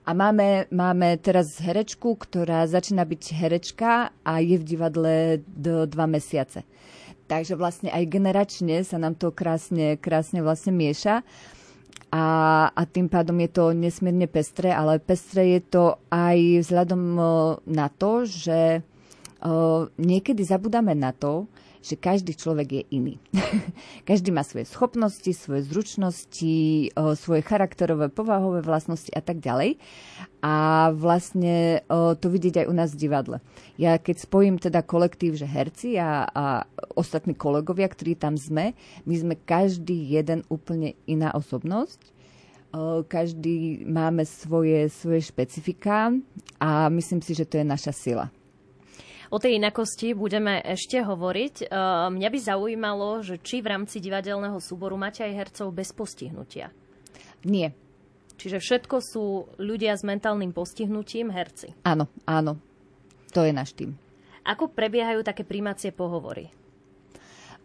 A 0.06 0.14
máme, 0.14 0.70
máme 0.70 1.18
teraz 1.18 1.58
herečku, 1.58 2.14
ktorá 2.14 2.62
začína 2.70 3.02
byť 3.02 3.22
herečka 3.34 4.14
a 4.22 4.38
je 4.38 4.54
v 4.54 4.62
divadle 4.62 5.14
do 5.50 5.82
dva 5.82 6.06
mesiace. 6.06 6.62
Takže 7.26 7.58
vlastne 7.58 7.90
aj 7.90 8.06
generačne 8.06 8.86
sa 8.86 9.02
nám 9.02 9.18
to 9.18 9.34
krásne, 9.34 9.98
krásne 9.98 10.42
vlastne 10.46 10.70
mieša. 10.70 11.26
A, 12.14 12.24
a 12.70 12.82
tým 12.86 13.10
pádom 13.10 13.34
je 13.42 13.50
to 13.50 13.74
nesmierne 13.74 14.30
pestré, 14.30 14.70
ale 14.70 15.02
pestré 15.02 15.58
je 15.58 15.62
to 15.66 15.84
aj 16.06 16.62
vzhľadom 16.62 17.02
na 17.66 17.86
to, 17.90 18.22
že 18.22 18.80
o, 19.42 19.90
niekedy 19.98 20.46
zabudáme 20.46 20.94
na 20.94 21.10
to, 21.10 21.50
že 21.86 21.94
každý 21.94 22.34
človek 22.34 22.68
je 22.68 22.82
iný. 22.90 23.14
každý 24.10 24.34
má 24.34 24.42
svoje 24.42 24.66
schopnosti, 24.66 25.30
svoje 25.30 25.70
zručnosti, 25.70 26.90
svoje 27.14 27.42
charakterové, 27.46 28.10
povahové 28.10 28.66
vlastnosti 28.66 29.14
a 29.14 29.22
tak 29.22 29.38
ďalej. 29.38 29.78
A 30.42 30.90
vlastne 30.90 31.86
to 31.90 32.26
vidieť 32.26 32.66
aj 32.66 32.66
u 32.66 32.74
nás 32.74 32.90
v 32.94 33.06
divadle. 33.06 33.38
Ja 33.78 34.02
keď 34.02 34.26
spojím 34.26 34.58
teda 34.58 34.82
kolektív, 34.82 35.38
že 35.38 35.46
herci 35.46 35.94
a, 36.02 36.26
a 36.26 36.44
ostatní 36.98 37.38
kolegovia, 37.38 37.86
ktorí 37.86 38.18
tam 38.18 38.34
sme, 38.34 38.74
my 39.06 39.14
sme 39.14 39.34
každý 39.38 39.94
jeden 40.18 40.42
úplne 40.50 40.98
iná 41.06 41.30
osobnosť 41.30 42.16
každý 43.08 43.86
máme 43.88 44.24
svoje, 44.28 44.88
svoje 44.92 45.24
špecifika 45.24 46.12
a 46.60 46.92
myslím 46.92 47.22
si, 47.22 47.32
že 47.32 47.48
to 47.48 47.56
je 47.56 47.64
naša 47.64 47.92
sila. 47.94 48.28
O 49.30 49.42
tej 49.42 49.58
inakosti 49.58 50.14
budeme 50.14 50.62
ešte 50.62 51.02
hovoriť. 51.02 51.54
E, 51.62 51.66
mňa 52.14 52.28
by 52.30 52.38
zaujímalo, 52.38 53.20
že 53.26 53.42
či 53.42 53.58
v 53.60 53.74
rámci 53.74 53.98
divadelného 53.98 54.58
súboru 54.62 54.94
máte 54.94 55.26
aj 55.26 55.32
hercov 55.34 55.74
bez 55.74 55.90
postihnutia. 55.90 56.70
Nie. 57.42 57.74
Čiže 58.36 58.60
všetko 58.60 58.96
sú 59.00 59.24
ľudia 59.56 59.96
s 59.96 60.04
mentálnym 60.04 60.52
postihnutím, 60.52 61.32
herci. 61.32 61.72
Áno, 61.82 62.06
áno. 62.28 62.60
To 63.32 63.44
je 63.44 63.52
náš 63.52 63.72
tým. 63.76 63.96
Ako 64.46 64.70
prebiehajú 64.70 65.26
také 65.26 65.42
príjmacie 65.42 65.90
pohovory? 65.90 66.52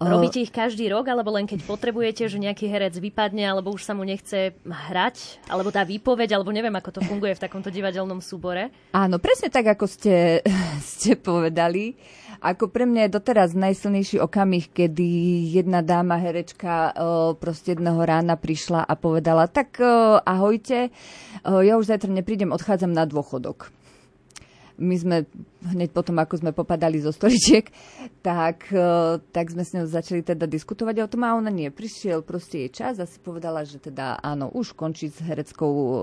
Robíte 0.01 0.41
ich 0.41 0.49
každý 0.49 0.89
rok, 0.89 1.05
alebo 1.05 1.29
len 1.29 1.45
keď 1.45 1.61
potrebujete, 1.61 2.25
že 2.25 2.41
nejaký 2.41 2.65
herec 2.65 2.97
vypadne, 2.97 3.45
alebo 3.45 3.69
už 3.69 3.85
sa 3.85 3.93
mu 3.93 4.01
nechce 4.01 4.57
hrať, 4.65 5.45
alebo 5.45 5.69
tá 5.69 5.85
výpoveď, 5.85 6.33
alebo 6.33 6.49
neviem, 6.49 6.73
ako 6.73 6.97
to 6.97 7.01
funguje 7.05 7.37
v 7.37 7.43
takomto 7.45 7.69
divadelnom 7.69 8.17
súbore? 8.17 8.73
Áno, 8.97 9.21
presne 9.21 9.53
tak, 9.53 9.69
ako 9.69 9.85
ste, 9.85 10.41
ste 10.97 11.13
povedali. 11.13 11.93
Ako 12.41 12.73
pre 12.73 12.89
mňa 12.89 13.05
je 13.05 13.15
doteraz 13.21 13.53
najsilnejší 13.53 14.17
okamih, 14.17 14.73
kedy 14.73 15.05
jedna 15.53 15.85
dáma 15.85 16.17
herečka 16.17 16.89
o, 16.97 17.37
proste 17.37 17.77
jedného 17.77 18.01
rána 18.01 18.33
prišla 18.33 18.81
a 18.81 18.93
povedala, 18.97 19.45
tak 19.45 19.77
o, 19.77 20.17
ahojte, 20.17 20.89
ja 21.45 21.73
už 21.77 21.85
zajtra 21.85 22.09
neprídem, 22.09 22.49
odchádzam 22.49 22.97
na 22.97 23.05
dôchodok 23.05 23.69
my 24.81 24.95
sme 24.97 25.17
hneď 25.69 25.93
potom, 25.93 26.17
ako 26.17 26.41
sme 26.41 26.51
popadali 26.57 26.97
zo 26.97 27.13
stoličiek, 27.13 27.69
tak, 28.25 28.65
e, 28.73 29.21
tak 29.29 29.53
sme 29.53 29.61
s 29.61 29.77
ňou 29.77 29.85
začali 29.85 30.25
teda 30.25 30.49
diskutovať 30.49 31.05
o 31.05 31.07
tom 31.07 31.21
a 31.21 31.37
ona 31.37 31.53
nie. 31.53 31.69
Prišiel 31.69 32.25
proste 32.25 32.65
jej 32.65 32.71
čas 32.73 32.97
a 32.97 33.05
si 33.05 33.21
povedala, 33.21 33.61
že 33.61 33.77
teda 33.77 34.17
áno, 34.17 34.49
už 34.49 34.73
končí 34.73 35.13
s 35.13 35.21
hereckou 35.21 35.71
uh, 35.71 35.93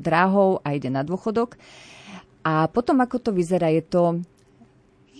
dráhou 0.00 0.64
a 0.64 0.72
ide 0.72 0.88
na 0.88 1.04
dôchodok. 1.04 1.60
A 2.42 2.66
potom, 2.72 2.98
ako 3.04 3.20
to 3.20 3.30
vyzerá, 3.30 3.68
je 3.68 3.84
to 3.84 4.02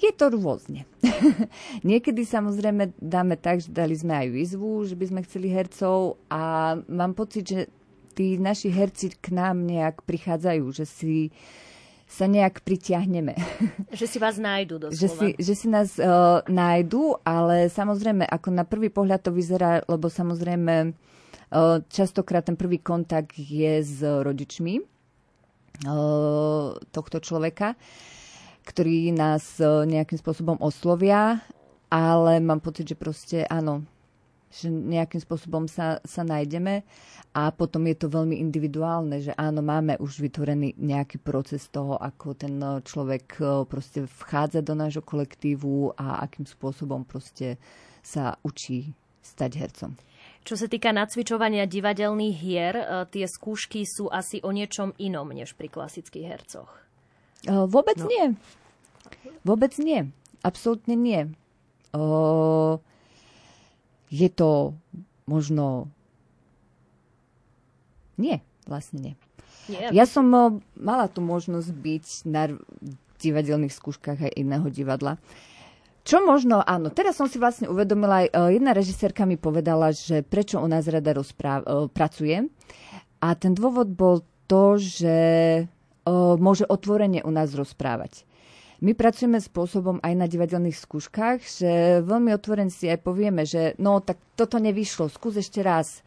Je 0.03 0.11
to 0.11 0.35
rôzne. 0.35 0.83
Niekedy 1.87 2.27
samozrejme 2.27 2.99
dáme 2.99 3.39
tak, 3.39 3.63
že 3.63 3.71
dali 3.71 3.95
sme 3.95 4.19
aj 4.19 4.29
výzvu, 4.35 4.71
že 4.91 4.99
by 4.99 5.05
sme 5.07 5.21
chceli 5.23 5.47
hercov 5.47 6.19
a 6.27 6.75
mám 6.91 7.15
pocit, 7.15 7.47
že 7.47 7.61
tí 8.19 8.35
naši 8.35 8.69
herci 8.75 9.15
k 9.15 9.31
nám 9.31 9.63
nejak 9.63 10.03
prichádzajú, 10.03 10.65
že 10.75 10.85
si 10.91 11.31
sa 12.13 12.29
nejak 12.29 12.61
pritiahneme. 12.61 13.33
Že 13.99 14.07
si 14.07 14.19
vás 14.21 14.37
nájdu 14.37 14.77
doslova. 14.77 15.01
Že 15.01 15.09
si, 15.09 15.29
že 15.41 15.55
si 15.57 15.67
nás 15.73 15.97
uh, 15.97 16.45
nájdu, 16.45 17.17
ale 17.25 17.73
samozrejme, 17.73 18.29
ako 18.29 18.49
na 18.53 18.69
prvý 18.69 18.93
pohľad 18.93 19.25
to 19.25 19.33
vyzerá, 19.33 19.81
lebo 19.89 20.13
samozrejme 20.13 20.93
uh, 20.93 21.81
častokrát 21.89 22.45
ten 22.45 22.57
prvý 22.61 22.85
kontakt 22.85 23.33
je 23.41 23.81
s 23.81 24.05
rodičmi 24.05 24.81
uh, 24.81 26.77
tohto 26.93 27.17
človeka, 27.25 27.81
ktorí 28.69 29.17
nás 29.17 29.57
uh, 29.65 29.89
nejakým 29.89 30.21
spôsobom 30.21 30.61
oslovia, 30.61 31.41
ale 31.89 32.45
mám 32.45 32.61
pocit, 32.61 32.93
že 32.93 32.97
proste 32.97 33.49
áno, 33.49 33.89
že 34.53 34.69
nejakým 34.69 35.25
spôsobom 35.25 35.65
sa, 35.65 35.99
sa 36.05 36.23
nájdeme 36.23 36.85
a 37.33 37.49
potom 37.49 37.89
je 37.89 37.97
to 37.97 38.13
veľmi 38.13 38.37
individuálne, 38.37 39.25
že 39.25 39.33
áno, 39.41 39.65
máme 39.65 39.97
už 39.97 40.21
vytvorený 40.21 40.77
nejaký 40.77 41.17
proces 41.17 41.65
toho, 41.73 41.97
ako 41.97 42.37
ten 42.37 42.61
eh, 42.61 42.85
človek 42.85 43.27
eh, 43.41 43.65
proste 43.65 44.05
vchádza 44.05 44.61
do 44.61 44.77
nášho 44.77 45.01
kolektívu 45.01 45.97
a 45.97 46.21
akým 46.21 46.45
spôsobom 46.45 47.09
proste 47.09 47.57
sa 48.05 48.37
učí 48.45 48.93
stať 49.25 49.51
hercom. 49.57 49.93
Čo 50.43 50.59
sa 50.59 50.67
týka 50.67 50.91
nacvičovania 50.93 51.65
divadelných 51.65 52.37
hier, 52.37 52.75
eh, 52.77 52.85
tie 53.09 53.25
skúšky 53.25 53.89
sú 53.89 54.13
asi 54.13 54.45
o 54.45 54.53
niečom 54.53 54.93
inom 55.01 55.33
než 55.33 55.57
pri 55.57 55.73
klasických 55.73 56.29
hercoch. 56.29 56.71
Vôbec 57.43 57.99
no. 57.99 58.07
nie. 58.07 58.39
Vôbec 59.43 59.75
nie. 59.83 60.15
Absolútne 60.47 60.95
nie. 60.95 61.21
O, 61.91 62.79
je 64.13 64.29
to 64.29 64.77
možno 65.25 65.89
nie, 68.21 68.45
vlastne 68.69 68.99
nie. 69.01 69.15
nie. 69.73 69.81
Ja 69.97 70.05
som 70.05 70.29
uh, 70.31 70.61
mala 70.77 71.09
tu 71.09 71.25
možnosť 71.25 71.69
byť 71.73 72.07
na 72.29 72.53
divadelných 73.25 73.73
skúškach 73.73 74.21
aj 74.21 74.37
iného 74.37 74.69
divadla. 74.69 75.17
Čo 76.03 76.27
možno, 76.27 76.61
áno, 76.61 76.91
teraz 76.91 77.17
som 77.17 77.31
si 77.31 77.39
vlastne 77.39 77.71
uvedomila, 77.73 78.27
aj 78.27 78.29
uh, 78.31 78.51
jedna 78.53 78.77
režisérka 78.77 79.25
mi 79.25 79.41
povedala, 79.41 79.97
že 79.97 80.21
prečo 80.21 80.61
u 80.61 80.69
nás 80.69 80.85
rada 80.91 81.17
rozpráv, 81.17 81.65
uh, 81.65 81.89
pracuje. 81.89 82.53
A 83.23 83.33
ten 83.39 83.57
dôvod 83.57 83.89
bol 83.95 84.27
to, 84.51 84.77
že 84.77 85.17
môže 86.43 86.67
otvorene 86.67 87.23
u 87.23 87.31
nás 87.31 87.55
rozprávať. 87.55 88.27
My 88.83 88.99
pracujeme 88.99 89.39
spôsobom 89.39 90.03
aj 90.03 90.15
na 90.19 90.27
divadelných 90.27 90.75
skúškach, 90.75 91.39
že 91.47 92.03
veľmi 92.03 92.35
otvorene 92.35 92.67
si 92.67 92.91
aj 92.91 92.99
povieme, 93.07 93.47
že 93.47 93.79
no 93.79 94.03
tak 94.03 94.19
toto 94.35 94.59
nevyšlo, 94.59 95.07
skús 95.07 95.39
ešte 95.39 95.63
raz 95.63 96.03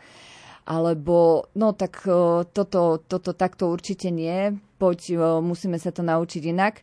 alebo 0.65 1.47
no 1.55 1.71
tak 1.77 2.03
toto, 2.51 2.99
toto 2.99 3.31
takto 3.37 3.69
určite 3.69 4.09
nie, 4.09 4.57
poď, 4.81 5.15
musíme 5.39 5.77
sa 5.77 5.93
to 5.93 6.01
naučiť 6.01 6.43
inak. 6.51 6.81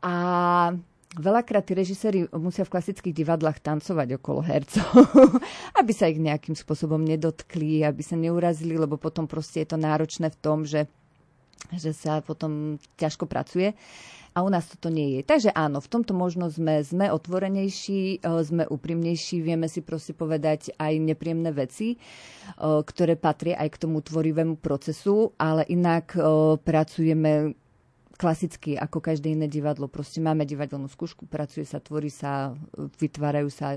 A 0.00 0.14
veľakrát 1.14 1.64
tí 1.68 1.76
režiséri 1.76 2.24
musia 2.32 2.64
v 2.64 2.72
klasických 2.72 3.14
divadlách 3.14 3.60
tancovať 3.60 4.16
okolo 4.16 4.40
hercov, 4.42 5.06
aby 5.80 5.92
sa 5.92 6.08
ich 6.08 6.18
nejakým 6.18 6.56
spôsobom 6.56 6.98
nedotkli, 7.04 7.84
aby 7.84 8.00
sa 8.00 8.16
neurazili, 8.16 8.80
lebo 8.80 8.96
potom 8.96 9.28
proste 9.28 9.62
je 9.62 9.76
to 9.76 9.78
náročné 9.78 10.32
v 10.32 10.40
tom, 10.40 10.64
že, 10.64 10.88
že 11.76 11.92
sa 11.92 12.24
potom 12.24 12.80
ťažko 12.96 13.28
pracuje 13.28 13.76
a 14.36 14.44
u 14.44 14.52
nás 14.52 14.68
toto 14.68 14.92
nie 14.92 15.16
je. 15.16 15.20
Takže 15.24 15.48
áno, 15.56 15.80
v 15.80 15.88
tomto 15.88 16.12
možno 16.12 16.52
sme, 16.52 16.84
sme 16.84 17.08
otvorenejší, 17.08 18.20
e, 18.20 18.44
sme 18.44 18.68
úprimnejší, 18.68 19.40
vieme 19.40 19.64
si 19.64 19.80
proste 19.80 20.12
povedať 20.12 20.76
aj 20.76 20.92
nepríjemné 21.00 21.56
veci, 21.56 21.96
e, 21.96 21.98
ktoré 22.60 23.16
patria 23.16 23.56
aj 23.56 23.72
k 23.72 23.80
tomu 23.88 24.04
tvorivému 24.04 24.60
procesu, 24.60 25.32
ale 25.40 25.64
inak 25.72 26.12
e, 26.12 26.20
pracujeme 26.60 27.56
klasicky, 28.20 28.76
ako 28.76 29.00
každé 29.00 29.32
iné 29.32 29.48
divadlo. 29.48 29.88
Proste 29.88 30.20
máme 30.20 30.44
divadelnú 30.44 30.92
skúšku, 30.92 31.24
pracuje 31.24 31.64
sa, 31.64 31.80
tvorí 31.80 32.12
sa, 32.12 32.52
vytvárajú 32.76 33.48
sa 33.52 33.76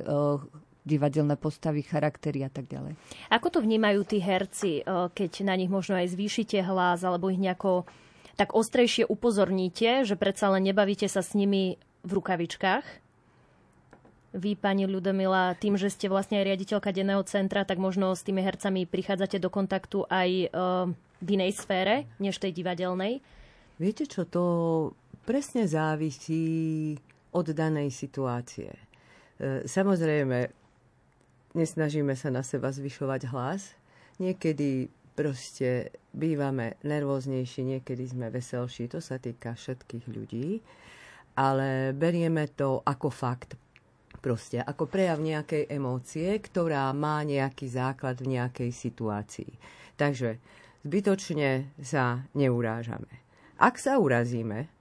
divadelné 0.88 1.36
postavy, 1.36 1.84
charaktery 1.84 2.48
a 2.48 2.52
tak 2.52 2.72
ďalej. 2.72 2.95
Ako 3.28 3.52
to 3.52 3.60
vnímajú 3.60 4.00
tí 4.08 4.24
herci, 4.24 4.80
keď 4.88 5.43
na 5.43 5.60
nich 5.60 5.67
možno 5.67 6.00
aj 6.00 6.15
zvýšite 6.15 6.56
hlas 6.63 7.04
alebo 7.04 7.28
ich 7.28 7.36
nejako 7.36 7.84
tak 8.39 8.56
ostrejšie 8.56 9.04
upozorníte, 9.04 10.08
že 10.08 10.15
predsa 10.15 10.47
len 10.56 10.63
nebavíte 10.63 11.12
sa 11.12 11.19
s 11.19 11.36
nimi 11.36 11.75
v 12.08 12.12
rukavičkách. 12.15 12.88
Vy, 14.32 14.56
pani 14.56 14.88
Ľudomila, 14.88 15.60
tým, 15.60 15.75
že 15.75 15.91
ste 15.91 16.08
vlastne 16.08 16.39
aj 16.39 16.47
riaditeľka 16.47 16.95
denného 16.95 17.19
centra, 17.28 17.67
tak 17.67 17.82
možno 17.82 18.15
s 18.15 18.23
tými 18.23 18.39
hercami 18.39 18.88
prichádzate 18.88 19.41
do 19.43 19.52
kontaktu 19.52 20.08
aj 20.08 20.30
e, 20.30 20.47
v 21.19 21.28
inej 21.28 21.60
sfére, 21.60 22.08
než 22.21 22.39
tej 22.39 22.56
divadelnej. 22.56 23.19
Viete 23.82 24.08
čo, 24.08 24.23
to 24.23 24.43
presne 25.28 25.65
závisí 25.65 26.95
od 27.36 27.52
danej 27.52 27.91
situácie. 27.91 28.71
E, 28.71 29.65
samozrejme, 29.65 30.47
nesnažíme 31.58 32.13
sa 32.13 32.30
na 32.30 32.45
seba 32.45 32.69
zvyšovať 32.69 33.34
hlas. 33.34 33.75
Niekedy 34.21 34.93
proste 35.19 35.91
bývame 36.15 36.79
nervóznejší, 36.88 37.75
niekedy 37.75 38.08
sme 38.08 38.32
veselší, 38.32 38.88
to 38.88 39.03
sa 39.03 39.19
týka 39.19 39.51
všetkých 39.51 40.05
ľudí, 40.08 40.63
ale 41.36 41.91
berieme 41.91 42.47
to 42.47 42.79
ako 42.88 43.12
fakt, 43.12 43.60
proste 44.23 44.63
ako 44.63 44.88
prejav 44.88 45.19
nejakej 45.19 45.67
emócie, 45.67 46.32
ktorá 46.39 46.88
má 46.95 47.19
nejaký 47.27 47.67
základ 47.67 48.15
v 48.23 48.39
nejakej 48.39 48.71
situácii. 48.71 49.51
Takže 49.99 50.39
zbytočne 50.88 51.75
sa 51.84 52.23
neurážame. 52.32 53.12
Ak 53.60 53.75
sa 53.75 53.99
urazíme, 53.99 54.71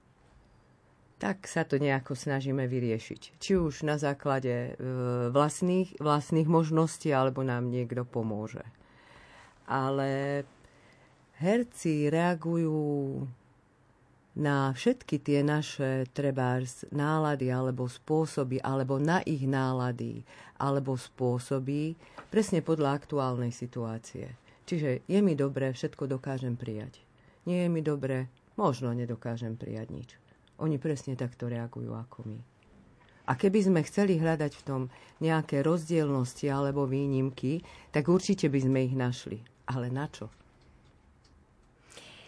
tak 1.19 1.51
sa 1.51 1.67
to 1.67 1.83
nejako 1.83 2.15
snažíme 2.15 2.63
vyriešiť. 2.63 3.43
Či 3.43 3.59
už 3.59 3.83
na 3.83 3.99
základe 3.99 4.71
e, 4.71 4.87
vlastných, 5.35 5.99
vlastných 5.99 6.47
možností, 6.47 7.11
alebo 7.11 7.43
nám 7.43 7.67
niekto 7.67 8.07
pomôže 8.07 8.63
ale 9.69 10.43
herci 11.37 12.09
reagujú 12.09 13.21
na 14.39 14.71
všetky 14.73 15.21
tie 15.21 15.45
naše 15.45 16.09
trebárs 16.15 16.87
nálady 16.89 17.53
alebo 17.53 17.85
spôsoby, 17.85 18.57
alebo 18.65 18.97
na 18.97 19.21
ich 19.21 19.45
nálady 19.45 20.25
alebo 20.57 20.97
spôsoby 20.97 21.93
presne 22.33 22.65
podľa 22.65 22.97
aktuálnej 22.97 23.53
situácie. 23.53 24.33
Čiže 24.69 25.05
je 25.09 25.19
mi 25.21 25.33
dobré, 25.33 25.73
všetko 25.73 26.05
dokážem 26.05 26.53
prijať. 26.53 27.01
Nie 27.49 27.65
je 27.65 27.69
mi 27.73 27.81
dobré, 27.81 28.29
možno 28.53 28.93
nedokážem 28.93 29.57
prijať 29.57 29.87
nič. 29.89 30.09
Oni 30.59 30.77
presne 30.77 31.17
takto 31.17 31.49
reagujú 31.49 31.95
ako 31.95 32.27
my. 32.27 32.39
A 33.29 33.37
keby 33.37 33.61
sme 33.61 33.85
chceli 33.85 34.17
hľadať 34.17 34.51
v 34.57 34.65
tom 34.65 34.81
nejaké 35.21 35.61
rozdielnosti 35.61 36.49
alebo 36.49 36.89
výnimky, 36.89 37.61
tak 37.93 38.09
určite 38.09 38.49
by 38.49 38.59
sme 38.61 38.79
ich 38.89 38.95
našli. 38.97 39.41
Ale 39.69 39.93
na 39.93 40.09
čo? 40.09 40.33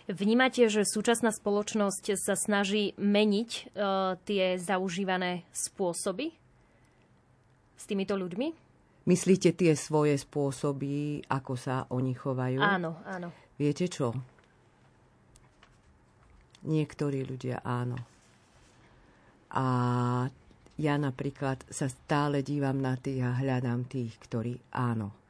Vnímate, 0.05 0.69
že 0.69 0.85
súčasná 0.85 1.33
spoločnosť 1.33 2.19
sa 2.19 2.37
snaží 2.37 2.93
meniť 2.97 3.49
uh, 3.73 4.17
tie 4.27 4.59
zaužívané 4.61 5.47
spôsoby 5.49 6.35
s 7.77 7.83
týmito 7.89 8.13
ľuďmi? 8.13 8.47
Myslíte 9.09 9.57
tie 9.57 9.73
svoje 9.73 10.13
spôsoby, 10.19 11.25
ako 11.25 11.53
sa 11.57 11.89
oni 11.89 12.13
chovajú? 12.13 12.61
Áno, 12.61 13.01
áno. 13.07 13.33
Viete 13.57 13.89
čo? 13.89 14.13
Niektorí 16.61 17.25
ľudia 17.25 17.65
áno. 17.65 17.97
A 19.57 19.65
ja 20.77 20.95
napríklad 21.01 21.65
sa 21.73 21.89
stále 21.89 22.45
dívam 22.45 22.77
na 22.77 22.93
tých 22.99 23.25
a 23.25 23.37
hľadám 23.41 23.89
tých, 23.89 24.13
ktorí 24.21 24.53
áno 24.75 25.20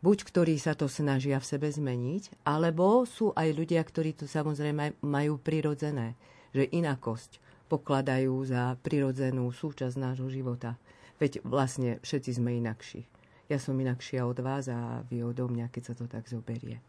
buď 0.00 0.18
ktorí 0.24 0.56
sa 0.56 0.72
to 0.72 0.88
snažia 0.88 1.36
v 1.36 1.48
sebe 1.48 1.68
zmeniť, 1.68 2.44
alebo 2.48 3.04
sú 3.04 3.32
aj 3.36 3.48
ľudia, 3.52 3.84
ktorí 3.84 4.16
to 4.16 4.24
samozrejme 4.24 5.00
majú 5.04 5.36
prirodzené, 5.40 6.16
že 6.56 6.68
inakosť 6.68 7.40
pokladajú 7.70 8.34
za 8.48 8.74
prirodzenú 8.82 9.46
súčasť 9.54 9.94
nášho 9.94 10.26
života. 10.32 10.74
Veď 11.22 11.44
vlastne 11.46 12.02
všetci 12.02 12.40
sme 12.40 12.58
inakší. 12.58 13.06
Ja 13.46 13.60
som 13.60 13.78
inakšia 13.78 14.26
od 14.26 14.40
vás 14.40 14.66
a 14.72 15.04
vy 15.06 15.22
odo 15.22 15.46
mňa, 15.46 15.70
keď 15.70 15.82
sa 15.92 15.94
to 15.94 16.10
tak 16.10 16.26
zoberie. 16.26 16.82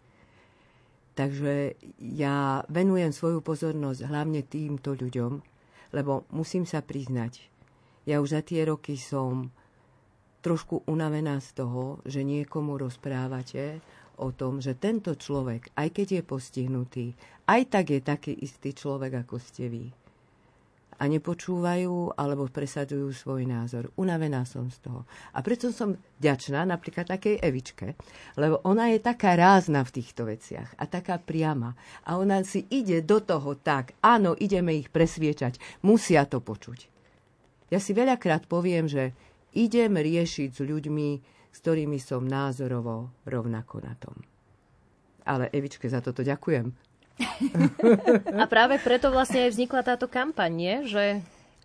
Takže 1.11 1.75
ja 1.99 2.63
venujem 2.71 3.11
svoju 3.11 3.43
pozornosť 3.43 4.07
hlavne 4.07 4.41
týmto 4.47 4.95
ľuďom, 4.95 5.43
lebo 5.91 6.23
musím 6.31 6.63
sa 6.63 6.79
priznať, 6.79 7.51
ja 8.07 8.23
už 8.23 8.33
za 8.33 8.41
tie 8.41 8.65
roky 8.65 8.95
som 8.97 9.53
trošku 10.41 10.83
unavená 10.89 11.37
z 11.39 11.61
toho, 11.61 12.01
že 12.03 12.25
niekomu 12.25 12.81
rozprávate 12.81 13.79
o 14.17 14.33
tom, 14.33 14.61
že 14.61 14.77
tento 14.77 15.13
človek, 15.17 15.73
aj 15.77 15.87
keď 15.93 16.07
je 16.17 16.21
postihnutý, 16.25 17.05
aj 17.45 17.61
tak 17.69 17.93
je 17.93 18.01
taký 18.01 18.33
istý 18.37 18.73
človek, 18.73 19.25
ako 19.25 19.37
ste 19.41 19.65
vy. 19.69 19.85
a 21.01 21.09
nepočúvajú 21.09 22.13
alebo 22.13 22.45
presadzujú 22.45 23.09
svoj 23.09 23.49
názor. 23.49 23.89
Unavená 23.97 24.45
som 24.45 24.69
z 24.69 24.85
toho. 24.85 25.09
A 25.33 25.41
preto 25.41 25.73
som 25.73 25.97
ďačná 26.21 26.61
napríklad 26.61 27.09
takej 27.09 27.41
Evičke, 27.41 27.97
lebo 28.37 28.61
ona 28.61 28.93
je 28.93 29.01
taká 29.01 29.33
rázna 29.33 29.81
v 29.81 29.97
týchto 29.97 30.29
veciach 30.29 30.77
a 30.77 30.85
taká 30.85 31.17
priama. 31.17 31.73
A 32.05 32.21
ona 32.21 32.45
si 32.45 32.69
ide 32.69 33.01
do 33.01 33.17
toho 33.17 33.57
tak, 33.57 33.97
áno, 34.05 34.37
ideme 34.37 34.77
ich 34.77 34.93
presviečať, 34.93 35.81
musia 35.81 36.29
to 36.29 36.37
počuť. 36.37 36.85
Ja 37.73 37.81
si 37.81 37.97
veľakrát 37.97 38.45
poviem, 38.45 38.85
že 38.85 39.17
idem 39.55 39.93
riešiť 39.97 40.49
s 40.55 40.61
ľuďmi, 40.63 41.09
s 41.51 41.57
ktorými 41.59 41.99
som 41.99 42.23
názorovo 42.23 43.11
rovnako 43.27 43.83
na 43.83 43.93
tom. 43.99 44.15
Ale 45.27 45.51
Evičke 45.53 45.85
za 45.91 46.01
toto 46.01 46.25
ďakujem. 46.25 46.71
A 48.41 48.43
práve 48.49 48.81
preto 48.81 49.13
vlastne 49.13 49.45
aj 49.45 49.53
vznikla 49.53 49.81
táto 49.85 50.09
kampaň, 50.09 50.51
nie? 50.51 50.75
Že... 50.87 51.05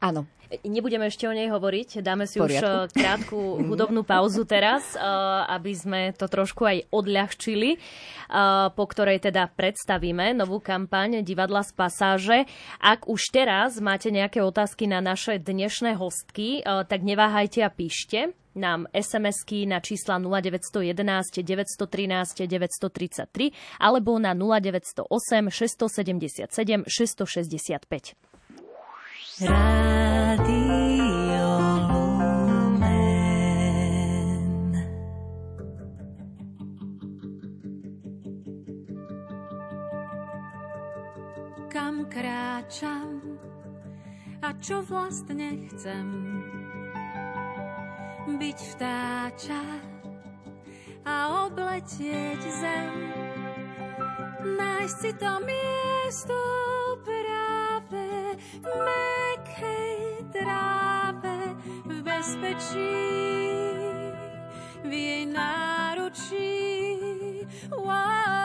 Áno. 0.01 0.29
Nebudeme 0.63 1.11
ešte 1.11 1.27
o 1.27 1.35
nej 1.35 1.51
hovoriť, 1.51 2.07
dáme 2.07 2.23
si 2.31 2.39
Poriadku. 2.39 2.63
už 2.63 2.63
eh, 2.63 2.87
krátku 2.95 3.39
hudobnú 3.71 4.07
pauzu 4.07 4.47
teraz, 4.47 4.95
eh, 4.95 5.03
aby 5.51 5.73
sme 5.75 6.01
to 6.15 6.31
trošku 6.31 6.63
aj 6.63 6.87
odľahčili, 6.95 7.79
po 8.75 8.85
ktorej 8.91 9.23
teda 9.23 9.47
predstavíme 9.55 10.35
novú 10.35 10.59
kampaň 10.59 11.23
Divadla 11.23 11.63
z 11.63 11.71
pasáže. 11.79 12.39
Ak 12.83 13.07
už 13.07 13.31
teraz 13.31 13.79
máte 13.79 14.11
nejaké 14.11 14.43
otázky 14.43 14.91
na 14.91 14.99
naše 14.99 15.39
dnešné 15.39 15.95
hostky, 15.95 16.59
tak 16.67 17.07
neváhajte 17.07 17.63
a 17.63 17.71
píšte 17.71 18.35
nám 18.57 18.89
SMS-ky 18.91 19.69
na 19.69 19.79
čísla 19.85 20.19
0911 20.19 21.45
913 21.45 22.49
933 22.49 23.53
alebo 23.79 24.19
na 24.19 24.33
0908 24.35 25.07
677 25.53 26.89
665. 26.89 28.17
Rádio 29.37 30.49
Kam 41.69 42.09
kráčam 42.09 43.21
a 44.41 44.57
čo 44.57 44.81
vlastne 44.89 45.69
chcem? 45.69 46.09
byť 48.41 48.59
vtáča 48.73 49.65
a 51.05 51.45
obletieť 51.45 52.41
zem. 52.41 52.89
Nájsť 54.57 54.97
si 54.97 55.11
to 55.21 55.33
miesto 55.45 56.41
práve 57.05 58.33
v 58.65 58.69
bezpečí, 62.37 62.93
v 64.85 64.93
jej 64.93 65.27
náručí. 65.27 66.53
Wow. 67.73 68.37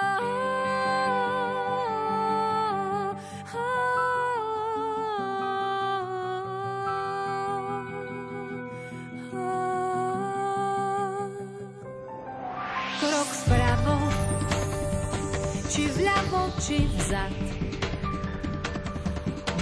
či 15.71 15.87
vľavo, 15.87 16.51
či 16.59 16.83
vzad. 16.99 17.31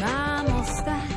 Mám 0.02 0.46
ostať 0.58 1.09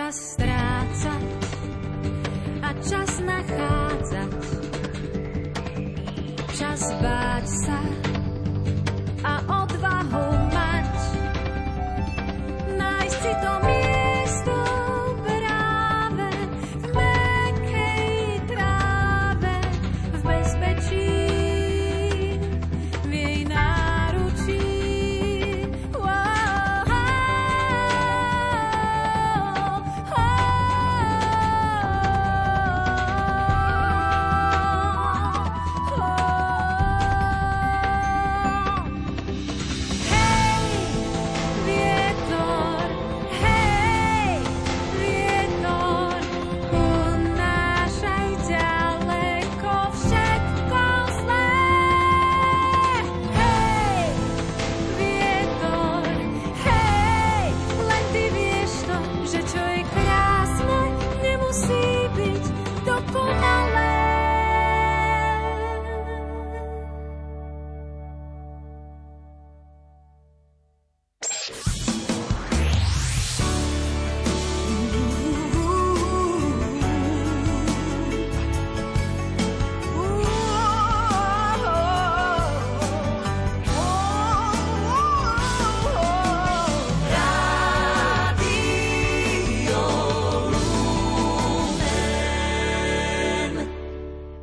čas 0.00 0.32
strácať 0.32 1.24
a 2.64 2.70
čas 2.80 3.12
nachádzať, 3.20 4.32
čas 6.56 6.82
báť 7.04 7.44
sa. 7.44 7.99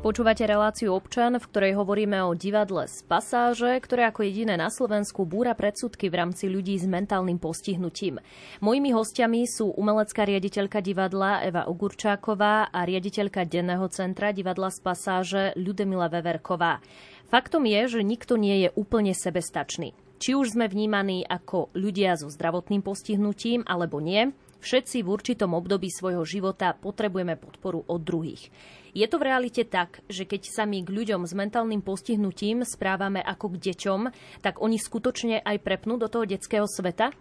Počúvate 0.08 0.48
reláciu 0.48 0.96
občan, 0.96 1.36
v 1.36 1.48
ktorej 1.52 1.76
hovoríme 1.76 2.16
o 2.24 2.32
divadle 2.32 2.88
z 2.88 3.04
pasáže, 3.04 3.76
ktoré 3.76 4.08
ako 4.08 4.24
jediné 4.24 4.56
na 4.56 4.72
Slovensku 4.72 5.28
búra 5.28 5.52
predsudky 5.52 6.08
v 6.08 6.24
rámci 6.24 6.48
ľudí 6.48 6.80
s 6.80 6.88
mentálnym 6.88 7.36
postihnutím. 7.36 8.16
Mojimi 8.64 8.96
hostiami 8.96 9.44
sú 9.44 9.68
umelecká 9.76 10.24
riaditeľka 10.24 10.80
divadla 10.80 11.44
Eva 11.44 11.68
Ogurčáková 11.68 12.72
a 12.72 12.88
riaditeľka 12.88 13.44
denného 13.44 13.84
centra 13.92 14.32
divadla 14.32 14.72
z 14.72 14.80
pasáže 14.80 15.44
Ľudemila 15.60 16.08
Veverková. 16.08 16.80
Faktom 17.28 17.68
je, 17.68 18.00
že 18.00 18.00
nikto 18.00 18.40
nie 18.40 18.64
je 18.64 18.68
úplne 18.80 19.12
sebestačný. 19.12 19.92
Či 20.24 20.32
už 20.32 20.56
sme 20.56 20.72
vnímaní 20.72 21.28
ako 21.28 21.68
ľudia 21.76 22.16
so 22.16 22.32
zdravotným 22.32 22.80
postihnutím 22.80 23.60
alebo 23.68 24.00
nie, 24.00 24.32
Všetci 24.58 25.06
v 25.06 25.12
určitom 25.14 25.54
období 25.54 25.86
svojho 25.86 26.26
života 26.26 26.74
potrebujeme 26.74 27.38
podporu 27.38 27.86
od 27.86 28.02
druhých. 28.02 28.50
Je 28.92 29.06
to 29.08 29.16
v 29.20 29.26
realite 29.28 29.62
tak, 29.68 30.00
že 30.08 30.24
keď 30.24 30.48
sa 30.48 30.64
my 30.64 30.84
k 30.84 30.90
ľuďom 30.90 31.24
s 31.28 31.32
mentálnym 31.36 31.84
postihnutím 31.84 32.64
správame 32.64 33.20
ako 33.20 33.56
k 33.56 33.72
deťom, 33.72 34.00
tak 34.40 34.60
oni 34.60 34.76
skutočne 34.80 35.44
aj 35.44 35.56
prepnú 35.60 36.00
do 36.00 36.08
toho 36.08 36.24
detského 36.24 36.64
sveta? 36.64 37.12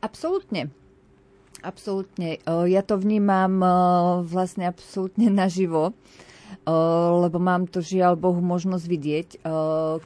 Absolútne. 0.00 0.72
Absolútne. 1.60 2.40
Ja 2.46 2.80
to 2.80 2.96
vnímam 2.96 3.60
vlastne 4.24 4.64
absolútne 4.70 5.28
naživo 5.42 5.92
lebo 6.66 7.38
mám 7.38 7.66
to 7.70 7.80
žiaľ 7.80 8.18
Bohu 8.18 8.42
možnosť 8.42 8.84
vidieť, 8.84 9.28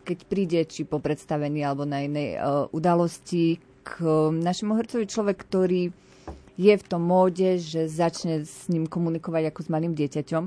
keď 0.05 0.18
príde 0.29 0.61
či 0.68 0.85
po 0.85 1.01
predstavení 1.01 1.64
alebo 1.64 1.88
na 1.88 2.05
inej 2.05 2.38
udalosti 2.70 3.59
k 3.85 3.92
našemu 4.33 4.73
hercovi 4.81 5.05
človek, 5.05 5.37
ktorý 5.44 5.83
je 6.55 6.75
v 6.75 6.85
tom 6.87 7.03
móde, 7.03 7.59
že 7.59 7.90
začne 7.90 8.47
s 8.47 8.71
ním 8.71 8.87
komunikovať 8.87 9.51
ako 9.51 9.61
s 9.67 9.69
malým 9.73 9.93
dieťaťom. 9.99 10.45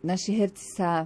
Naši 0.00 0.30
herci 0.36 0.64
sa 0.64 1.04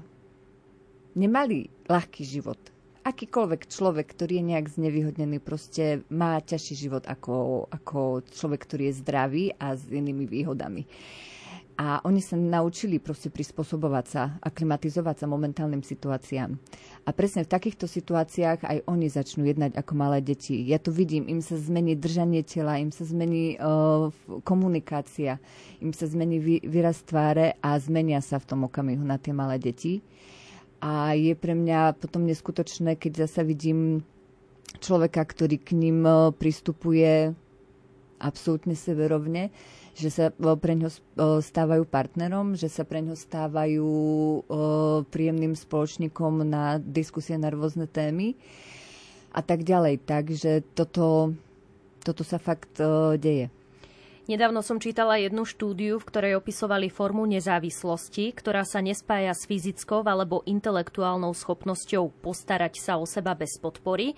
nemali 1.18 1.70
ľahký 1.90 2.22
život. 2.22 2.58
Akýkoľvek 3.00 3.66
človek, 3.66 4.12
ktorý 4.12 4.38
je 4.38 4.48
nejak 4.54 4.66
znevýhodnený, 4.76 5.40
proste 5.40 6.04
má 6.12 6.36
ťažší 6.38 6.86
život 6.86 7.08
ako, 7.08 7.66
ako 7.72 8.20
človek, 8.28 8.60
ktorý 8.68 8.92
je 8.92 8.98
zdravý 9.00 9.44
a 9.56 9.72
s 9.72 9.88
inými 9.88 10.28
výhodami. 10.28 10.84
Uh, 10.84 11.29
a 11.76 12.02
oni 12.04 12.20
sa 12.20 12.37
naučili 12.37 13.00
proste 13.00 13.33
prispôsobovať 13.33 14.04
sa, 14.06 14.22
aklimatizovať 14.44 15.24
sa 15.24 15.26
momentálnym 15.26 15.80
situáciám. 15.80 16.54
A 17.04 17.11
presne 17.16 17.42
v 17.46 17.52
takýchto 17.52 17.88
situáciách 17.88 18.66
aj 18.66 18.78
oni 18.85 19.09
začnú 19.09 19.48
jednať 19.48 19.76
ako 19.78 19.92
malé 19.96 20.20
deti. 20.20 20.61
Ja 20.66 20.76
to 20.76 20.92
vidím, 20.92 21.24
im 21.30 21.40
sa 21.40 21.56
zmení 21.56 21.96
držanie 21.96 22.44
tela, 22.44 22.76
im 22.76 22.92
sa 22.92 23.09
zmení 23.09 23.56
uh, 23.56 24.12
komunikácia, 24.44 25.40
im 25.80 25.96
sa 25.96 26.04
zmení 26.04 26.37
vý, 26.37 26.56
výraz 26.62 27.00
tváre 27.00 27.56
a 27.64 27.80
zmenia 27.80 28.20
sa 28.20 28.37
v 28.37 28.48
tom 28.48 28.61
okamihu 28.68 29.00
na 29.00 29.16
tie 29.16 29.33
malé 29.33 29.56
deti. 29.56 30.04
A 30.80 31.12
je 31.16 31.37
pre 31.37 31.52
mňa 31.52 31.96
potom 31.96 32.24
neskutočné, 32.24 32.96
keď 32.96 33.28
zase 33.28 33.44
vidím 33.44 34.04
človeka, 34.80 35.24
ktorý 35.24 35.61
k 35.61 35.76
ním 35.76 36.04
pristupuje 36.37 37.37
absolútne 38.20 38.76
severovne, 38.76 39.48
že 39.94 40.09
sa 40.09 40.31
pre 40.35 40.74
ňo 40.79 40.88
stávajú 41.42 41.85
partnerom, 41.85 42.55
že 42.57 42.70
sa 42.70 42.87
pre 42.87 43.03
ňo 43.03 43.18
stávajú 43.18 43.88
príjemným 45.11 45.59
spoločníkom 45.59 46.46
na 46.46 46.79
diskusie 46.81 47.37
na 47.37 47.50
rôzne 47.50 47.90
témy 47.90 48.38
a 49.31 49.42
tak 49.42 49.62
ďalej. 49.66 50.03
Takže 50.07 50.62
toto, 50.74 51.35
toto 52.03 52.22
sa 52.22 52.38
fakt 52.38 52.79
deje. 53.18 53.50
Nedávno 54.31 54.62
som 54.62 54.79
čítala 54.79 55.18
jednu 55.18 55.42
štúdiu, 55.42 55.98
v 55.98 56.07
ktorej 56.07 56.38
opisovali 56.38 56.87
formu 56.87 57.26
nezávislosti, 57.26 58.31
ktorá 58.31 58.62
sa 58.62 58.79
nespája 58.79 59.35
s 59.35 59.42
fyzickou 59.42 60.07
alebo 60.07 60.46
intelektuálnou 60.46 61.35
schopnosťou 61.35 62.14
postarať 62.22 62.79
sa 62.79 62.94
o 62.94 63.11
seba 63.11 63.35
bez 63.35 63.59
podpory. 63.59 64.14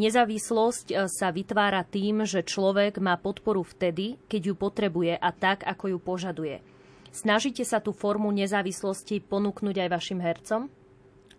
Nezávislosť 0.00 0.86
e, 0.88 0.94
sa 1.12 1.28
vytvára 1.28 1.84
tým, 1.84 2.24
že 2.24 2.40
človek 2.40 2.96
má 2.96 3.20
podporu 3.20 3.60
vtedy, 3.60 4.16
keď 4.24 4.52
ju 4.52 4.54
potrebuje 4.56 5.12
a 5.20 5.30
tak, 5.36 5.68
ako 5.68 5.96
ju 5.96 5.98
požaduje. 6.00 6.56
Snažíte 7.12 7.60
sa 7.68 7.76
tú 7.76 7.92
formu 7.92 8.32
nezávislosti 8.32 9.20
ponúknuť 9.20 9.76
aj 9.84 9.88
vašim 9.92 10.20
hercom? 10.24 10.72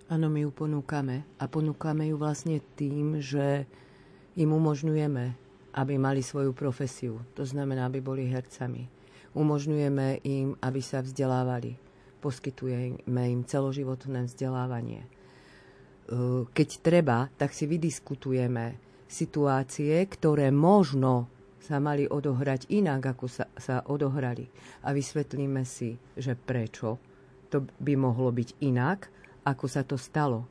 Áno, 0.05 0.29
my 0.29 0.45
ju 0.45 0.51
ponúkame. 0.53 1.25
A 1.41 1.49
ponúkame 1.49 2.13
ju 2.13 2.21
vlastne 2.21 2.61
tým, 2.77 3.17
že 3.17 3.65
im 4.37 4.53
umožňujeme, 4.53 5.25
aby 5.73 5.93
mali 5.97 6.21
svoju 6.21 6.53
profesiu. 6.53 7.25
To 7.33 7.41
znamená, 7.41 7.89
aby 7.89 8.05
boli 8.05 8.29
hercami. 8.29 8.85
Umožňujeme 9.33 10.21
im, 10.29 10.53
aby 10.61 10.77
sa 10.77 11.01
vzdelávali. 11.01 11.73
Poskytujeme 12.21 13.23
im 13.33 13.41
celoživotné 13.41 14.29
vzdelávanie 14.29 15.09
keď 16.51 16.69
treba, 16.83 17.31
tak 17.39 17.55
si 17.55 17.63
vydiskutujeme 17.65 18.77
situácie, 19.07 19.93
ktoré 20.09 20.49
možno 20.49 21.31
sa 21.63 21.79
mali 21.79 22.03
odohrať 22.03 22.67
inak, 22.75 23.15
ako 23.15 23.25
sa, 23.31 23.45
sa 23.55 23.87
odohrali. 23.87 24.43
A 24.83 24.91
vysvetlíme 24.91 25.63
si, 25.63 25.95
že 26.19 26.35
prečo 26.35 26.99
to 27.47 27.63
by 27.79 27.93
mohlo 27.95 28.33
byť 28.33 28.49
inak, 28.65 29.07
ako 29.45 29.65
sa 29.69 29.85
to 29.85 29.95
stalo. 29.95 30.49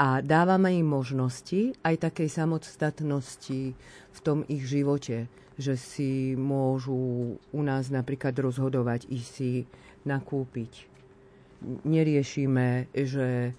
A 0.00 0.20
dávame 0.24 0.76
im 0.76 0.88
možnosti 0.88 1.76
aj 1.84 2.08
takej 2.08 2.28
samostatnosti 2.28 3.62
v 4.12 4.18
tom 4.24 4.44
ich 4.48 4.64
živote, 4.64 5.28
že 5.60 5.76
si 5.76 6.36
môžu 6.36 7.36
u 7.36 7.60
nás 7.60 7.92
napríklad 7.92 8.32
rozhodovať 8.32 9.08
ísť 9.12 9.28
si 9.28 9.52
nakúpiť. 10.08 10.88
Neriešime, 11.84 12.88
že 12.96 13.52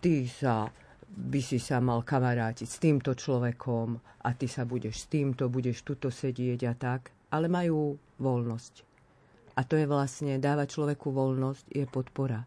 ty 0.00 0.24
sa 0.26 0.72
by 1.10 1.40
si 1.42 1.58
sa 1.58 1.82
mal 1.82 2.06
kamarátiť 2.06 2.68
s 2.70 2.78
týmto 2.78 3.12
človekom 3.12 3.88
a 4.24 4.28
ty 4.32 4.46
sa 4.46 4.62
budeš 4.62 5.04
s 5.04 5.06
týmto, 5.10 5.50
budeš 5.50 5.82
tuto 5.82 6.08
sedieť 6.08 6.60
a 6.70 6.74
tak, 6.78 7.10
ale 7.34 7.50
majú 7.50 7.98
voľnosť. 8.22 8.74
A 9.58 9.66
to 9.66 9.74
je 9.76 9.84
vlastne, 9.84 10.38
dávať 10.38 10.78
človeku 10.78 11.10
voľnosť 11.10 11.64
je 11.74 11.84
podpora. 11.84 12.46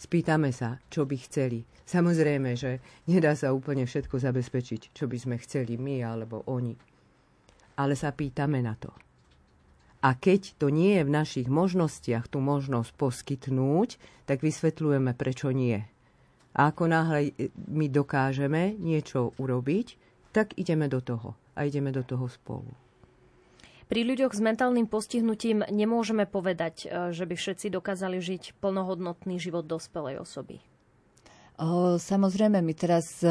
Spýtame 0.00 0.50
sa, 0.50 0.80
čo 0.90 1.06
by 1.06 1.16
chceli. 1.22 1.62
Samozrejme, 1.84 2.56
že 2.58 2.80
nedá 3.06 3.36
sa 3.36 3.54
úplne 3.54 3.86
všetko 3.86 4.16
zabezpečiť, 4.18 4.96
čo 4.96 5.04
by 5.06 5.16
sme 5.20 5.36
chceli 5.38 5.78
my 5.78 6.02
alebo 6.02 6.42
oni. 6.48 6.74
Ale 7.78 7.94
sa 7.94 8.10
pýtame 8.10 8.64
na 8.64 8.74
to. 8.74 8.90
A 10.04 10.12
keď 10.20 10.60
to 10.60 10.68
nie 10.68 11.00
je 11.00 11.06
v 11.08 11.14
našich 11.14 11.48
možnostiach 11.48 12.28
tú 12.28 12.42
možnosť 12.44 12.92
poskytnúť, 12.96 13.96
tak 14.28 14.44
vysvetľujeme, 14.44 15.16
prečo 15.16 15.48
nie. 15.48 15.80
A 16.54 16.70
ako 16.70 16.86
náhle 16.86 17.34
my 17.66 17.90
dokážeme 17.90 18.78
niečo 18.78 19.34
urobiť, 19.42 19.98
tak 20.30 20.54
ideme 20.54 20.86
do 20.86 21.02
toho. 21.02 21.34
A 21.54 21.66
ideme 21.66 21.94
do 21.94 22.02
toho 22.02 22.26
spolu. 22.26 22.70
Pri 23.84 24.00
ľuďoch 24.00 24.32
s 24.32 24.40
mentálnym 24.40 24.88
postihnutím 24.88 25.62
nemôžeme 25.68 26.24
povedať, 26.24 26.88
e, 26.88 27.14
že 27.14 27.28
by 27.28 27.34
všetci 27.36 27.68
dokázali 27.68 28.16
žiť 28.18 28.58
plnohodnotný 28.58 29.36
život 29.36 29.68
dospelej 29.68 30.24
osoby. 30.24 30.58
Samozrejme, 31.94 32.58
my 32.58 32.74
teraz 32.74 33.22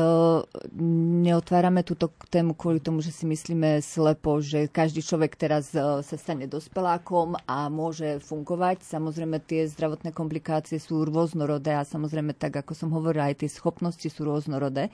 neotvárame 0.79 1.83
túto 1.83 2.07
tému 2.31 2.55
kvôli 2.55 2.79
tomu, 2.79 3.03
že 3.03 3.11
si 3.11 3.27
myslíme 3.27 3.83
slepo, 3.83 4.39
že 4.39 4.71
každý 4.71 5.03
človek 5.03 5.35
teraz 5.35 5.75
sa 5.75 6.15
stane 6.15 6.47
dospelákom 6.47 7.35
a 7.43 7.67
môže 7.67 8.23
fungovať. 8.23 8.79
Samozrejme, 8.87 9.43
tie 9.43 9.67
zdravotné 9.67 10.15
komplikácie 10.15 10.79
sú 10.79 11.03
rôznorodé 11.03 11.75
a 11.75 11.83
samozrejme, 11.83 12.31
tak 12.31 12.63
ako 12.63 12.71
som 12.71 12.95
hovorila, 12.95 13.27
aj 13.27 13.43
tie 13.43 13.51
schopnosti 13.51 14.07
sú 14.07 14.23
rôznorodé. 14.23 14.87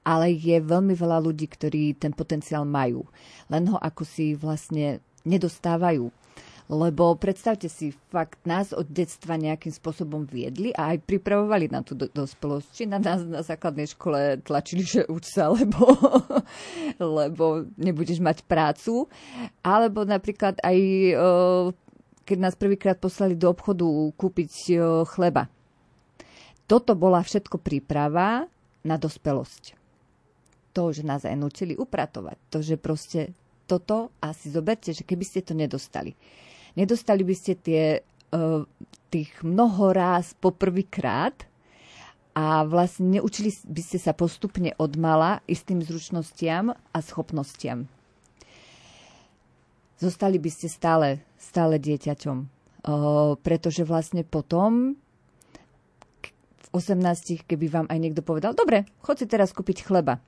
Ale 0.00 0.32
je 0.32 0.56
veľmi 0.56 0.96
veľa 0.96 1.20
ľudí, 1.20 1.44
ktorí 1.44 2.00
ten 2.00 2.16
potenciál 2.16 2.64
majú. 2.64 3.04
Len 3.52 3.68
ho 3.68 3.76
ako 3.76 4.08
si 4.08 4.32
vlastne 4.32 5.04
nedostávajú 5.28 6.08
lebo 6.64 7.12
predstavte 7.20 7.68
si, 7.68 7.92
fakt 8.08 8.40
nás 8.48 8.72
od 8.72 8.88
detstva 8.88 9.36
nejakým 9.36 9.68
spôsobom 9.68 10.24
viedli 10.24 10.72
a 10.72 10.96
aj 10.96 11.04
pripravovali 11.04 11.68
na 11.68 11.84
tú 11.84 11.92
do- 11.92 12.08
dospelosť. 12.08 12.68
Či 12.72 12.84
na 12.88 12.96
nás 12.96 13.20
na 13.20 13.44
základnej 13.44 13.84
škole 13.92 14.40
tlačili, 14.40 14.80
že 14.80 15.04
uč 15.04 15.28
sa, 15.28 15.52
lebo, 15.56 15.92
lebo 16.96 17.68
nebudeš 17.76 18.16
mať 18.24 18.48
prácu. 18.48 19.04
Alebo 19.60 20.08
napríklad 20.08 20.56
aj 20.64 20.78
keď 22.24 22.38
nás 22.40 22.56
prvýkrát 22.56 22.96
poslali 22.96 23.36
do 23.36 23.52
obchodu 23.52 23.84
kúpiť 24.16 24.80
chleba. 25.12 25.52
Toto 26.64 26.96
bola 26.96 27.20
všetko 27.20 27.60
príprava 27.60 28.48
na 28.80 28.96
dospelosť. 28.96 29.76
To, 30.72 30.88
že 30.96 31.04
nás 31.04 31.28
aj 31.28 31.36
nutili 31.36 31.76
upratovať. 31.76 32.40
To, 32.48 32.64
že 32.64 32.80
proste 32.80 33.36
toto 33.68 34.08
asi 34.24 34.48
zoberte, 34.48 34.96
že 34.96 35.04
keby 35.04 35.24
ste 35.28 35.44
to 35.44 35.52
nedostali 35.52 36.16
nedostali 36.78 37.22
by 37.22 37.34
ste 37.34 37.52
tie, 37.58 37.84
uh, 38.34 38.62
tých 39.10 39.30
mnoho 39.42 39.94
ráz 39.94 40.34
poprvýkrát 40.38 41.46
a 42.34 42.66
vlastne 42.66 43.18
neučili 43.18 43.54
by 43.66 43.82
ste 43.82 43.98
sa 44.02 44.10
postupne 44.10 44.74
od 44.74 44.98
mala 44.98 45.38
istým 45.46 45.78
zručnostiam 45.78 46.74
a 46.74 46.98
schopnostiam. 46.98 47.86
Zostali 50.02 50.42
by 50.42 50.50
ste 50.50 50.66
stále, 50.66 51.22
stále 51.38 51.78
dieťaťom, 51.78 52.38
uh, 52.42 52.48
pretože 53.38 53.86
vlastne 53.86 54.26
potom 54.26 54.98
v 56.58 56.68
18, 56.74 57.46
keby 57.46 57.66
vám 57.70 57.86
aj 57.86 57.98
niekto 58.02 58.22
povedal, 58.26 58.50
dobre, 58.50 58.82
chod 58.98 59.22
si 59.22 59.30
teraz 59.30 59.54
kúpiť 59.54 59.86
chleba. 59.86 60.18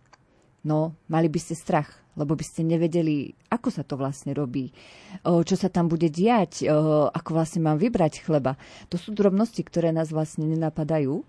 No, 0.67 0.99
mali 1.07 1.31
by 1.31 1.39
ste 1.39 1.55
strach 1.55 2.03
lebo 2.17 2.33
by 2.33 2.45
ste 2.49 2.65
nevedeli, 2.65 3.37
ako 3.53 3.69
sa 3.69 3.85
to 3.85 4.01
vlastne 4.01 4.33
robí, 4.33 4.73
čo 5.21 5.53
sa 5.53 5.69
tam 5.69 5.93
bude 5.93 6.09
diať, 6.09 6.65
ako 7.13 7.31
vlastne 7.37 7.61
mám 7.61 7.77
vybrať 7.77 8.25
chleba. 8.25 8.57
To 8.89 8.97
sú 8.97 9.13
drobnosti, 9.13 9.61
ktoré 9.61 9.93
nás 9.93 10.09
vlastne 10.09 10.49
nenapadajú, 10.49 11.21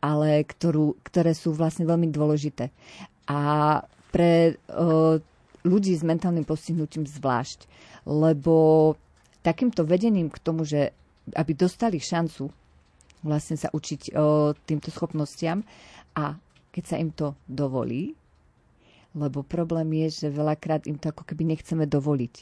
ale 0.00 0.40
ktorú, 0.48 0.96
ktoré 1.04 1.36
sú 1.36 1.52
vlastne 1.52 1.84
veľmi 1.84 2.08
dôležité. 2.08 2.72
A 3.28 3.84
pre 4.10 4.56
ľudí 5.60 5.92
s 5.92 6.00
mentálnym 6.00 6.48
postihnutím 6.48 7.04
zvlášť, 7.04 7.68
lebo 8.08 8.96
takýmto 9.44 9.84
vedením 9.84 10.32
k 10.32 10.40
tomu, 10.40 10.64
že 10.64 10.96
aby 11.36 11.52
dostali 11.52 12.00
šancu 12.00 12.48
vlastne 13.20 13.60
sa 13.60 13.68
učiť 13.68 14.16
týmto 14.64 14.88
schopnostiam 14.88 15.60
a 16.16 16.32
keď 16.72 16.84
sa 16.88 16.96
im 16.96 17.12
to 17.12 17.36
dovolí, 17.44 18.16
lebo 19.16 19.42
problém 19.42 20.06
je, 20.06 20.26
že 20.26 20.36
veľakrát 20.36 20.86
im 20.86 20.98
to 20.98 21.10
ako 21.10 21.26
keby 21.26 21.56
nechceme 21.56 21.84
dovoliť. 21.86 22.34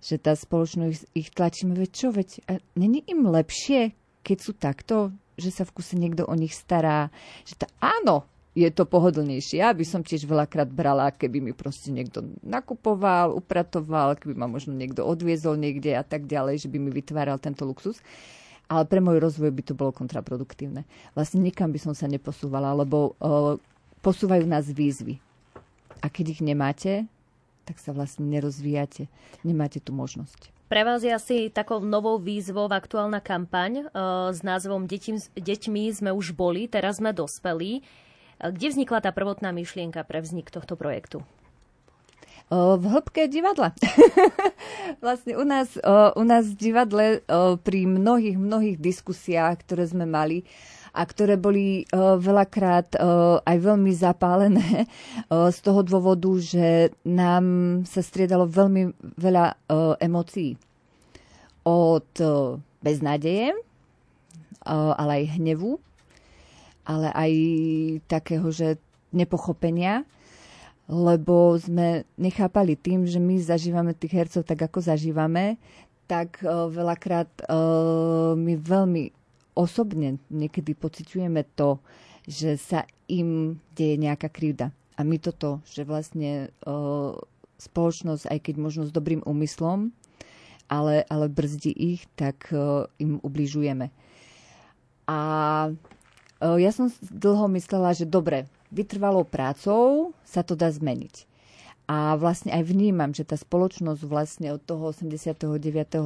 Že 0.00 0.16
tá 0.18 0.32
spoločnosť 0.32 1.12
ich 1.12 1.28
tlačíme, 1.30 1.76
veď 1.76 1.90
čo, 1.92 2.08
veď 2.10 2.28
a 2.48 2.52
není 2.74 3.04
im 3.06 3.28
lepšie, 3.28 3.92
keď 4.24 4.38
sú 4.40 4.52
takto, 4.56 5.14
že 5.40 5.52
sa 5.52 5.64
v 5.64 5.74
kuse 5.76 5.96
niekto 5.96 6.28
o 6.28 6.34
nich 6.36 6.52
stará, 6.52 7.08
že 7.44 7.56
to 7.56 7.66
áno, 7.80 8.28
je 8.50 8.66
to 8.74 8.82
pohodlnejšie. 8.82 9.62
Ja 9.62 9.70
by 9.70 9.84
som 9.86 10.02
tiež 10.02 10.26
veľakrát 10.26 10.66
brala, 10.66 11.14
keby 11.14 11.38
mi 11.38 11.52
proste 11.54 11.94
niekto 11.94 12.26
nakupoval, 12.42 13.32
upratoval, 13.38 14.18
keby 14.18 14.34
ma 14.34 14.50
možno 14.50 14.74
niekto 14.74 15.06
odviezol 15.06 15.54
niekde 15.54 15.94
a 15.94 16.02
tak 16.02 16.26
ďalej, 16.26 16.66
že 16.66 16.68
by 16.68 16.78
mi 16.82 16.90
vytváral 16.90 17.38
tento 17.38 17.62
luxus. 17.62 18.02
Ale 18.70 18.86
pre 18.86 19.02
môj 19.02 19.18
rozvoj 19.18 19.50
by 19.50 19.62
to 19.66 19.74
bolo 19.74 19.90
kontraproduktívne. 19.90 20.86
Vlastne 21.14 21.42
nikam 21.42 21.74
by 21.74 21.78
som 21.82 21.94
sa 21.94 22.06
neposúvala, 22.06 22.70
lebo 22.74 23.18
uh, 23.18 23.58
posúvajú 24.02 24.46
nás 24.46 24.70
výzvy. 24.70 25.18
A 26.00 26.06
keď 26.08 26.38
ich 26.38 26.42
nemáte, 26.42 27.04
tak 27.68 27.76
sa 27.78 27.92
vlastne 27.92 28.26
nerozvíjate. 28.26 29.06
Nemáte 29.44 29.78
tú 29.78 29.92
možnosť. 29.92 30.50
Pre 30.70 30.82
vás 30.86 31.02
je 31.02 31.10
asi 31.10 31.50
takou 31.50 31.82
novou 31.82 32.22
výzvou 32.22 32.70
aktuálna 32.70 33.18
kampaň 33.18 33.90
uh, 33.90 34.30
s 34.30 34.46
názvom 34.46 34.86
Deťmi, 34.86 35.34
Deťmi 35.34 35.82
sme 35.90 36.10
už 36.14 36.32
boli, 36.32 36.70
teraz 36.70 37.02
sme 37.02 37.10
dospelí. 37.10 37.82
Kde 38.40 38.66
vznikla 38.72 39.04
tá 39.04 39.10
prvotná 39.12 39.52
myšlienka 39.52 40.00
pre 40.06 40.24
vznik 40.24 40.48
tohto 40.48 40.78
projektu? 40.78 41.20
v 42.50 42.82
hĺbke 42.82 43.30
divadla. 43.30 43.70
vlastne 45.04 45.38
u 45.38 45.46
nás, 45.46 45.78
u 46.18 46.24
nás 46.26 46.50
v 46.50 46.58
divadle 46.58 47.06
pri 47.62 47.86
mnohých, 47.86 48.34
mnohých 48.34 48.76
diskusiách, 48.82 49.62
ktoré 49.62 49.86
sme 49.86 50.02
mali, 50.02 50.42
a 50.90 51.02
ktoré 51.06 51.38
boli 51.38 51.86
uh, 51.90 52.18
veľakrát 52.18 52.98
uh, 52.98 53.38
aj 53.46 53.56
veľmi 53.62 53.92
zapálené 53.94 54.84
uh, 54.84 55.50
z 55.50 55.58
toho 55.62 55.86
dôvodu, 55.86 56.30
že 56.38 56.90
nám 57.06 57.44
sa 57.86 58.02
striedalo 58.02 58.50
veľmi 58.50 58.94
veľa 59.18 59.56
emócií. 60.02 60.58
Od 61.60 62.08
beznádeje, 62.80 63.52
ale 64.64 65.10
aj 65.20 65.36
hnevu, 65.36 65.76
ale 66.88 67.12
aj 67.12 67.32
takého, 68.08 68.48
že 68.48 68.80
nepochopenia, 69.12 70.08
lebo 70.88 71.52
sme 71.60 72.08
nechápali 72.16 72.80
tým, 72.80 73.04
že 73.04 73.20
my 73.20 73.36
zažívame 73.44 73.92
tých 73.92 74.24
hercov 74.24 74.48
tak, 74.48 74.56
ako 74.64 74.80
zažívame, 74.80 75.60
tak 76.08 76.40
veľakrát 76.48 77.28
my 78.34 78.54
veľmi 78.56 79.19
osobne 79.60 80.16
niekedy 80.32 80.72
pociťujeme 80.72 81.44
to, 81.52 81.76
že 82.24 82.56
sa 82.56 82.88
im 83.12 83.60
deje 83.76 84.00
nejaká 84.00 84.32
krivda. 84.32 84.72
A 84.96 85.04
my 85.04 85.20
toto, 85.20 85.60
že 85.68 85.84
vlastne 85.84 86.48
uh, 86.64 87.12
spoločnosť, 87.60 88.24
aj 88.32 88.38
keď 88.40 88.54
možno 88.56 88.82
s 88.88 88.92
dobrým 88.92 89.20
úmyslom, 89.28 89.92
ale, 90.72 91.04
ale 91.12 91.26
brzdí 91.28 91.72
ich, 91.76 92.08
tak 92.16 92.48
uh, 92.56 92.88
im 92.96 93.20
ubližujeme. 93.20 93.92
A 95.10 95.18
ja 96.40 96.70
som 96.72 96.88
dlho 97.12 97.52
myslela, 97.52 97.92
že 97.92 98.08
dobre, 98.08 98.48
vytrvalou 98.72 99.28
prácou 99.28 100.16
sa 100.24 100.40
to 100.40 100.56
dá 100.56 100.72
zmeniť. 100.72 101.29
A 101.90 102.14
vlastne 102.14 102.54
aj 102.54 102.70
vnímam, 102.70 103.10
že 103.10 103.26
tá 103.26 103.34
spoločnosť 103.34 104.06
vlastne 104.06 104.54
od 104.54 104.62
toho 104.62 104.94
89. 104.94 105.58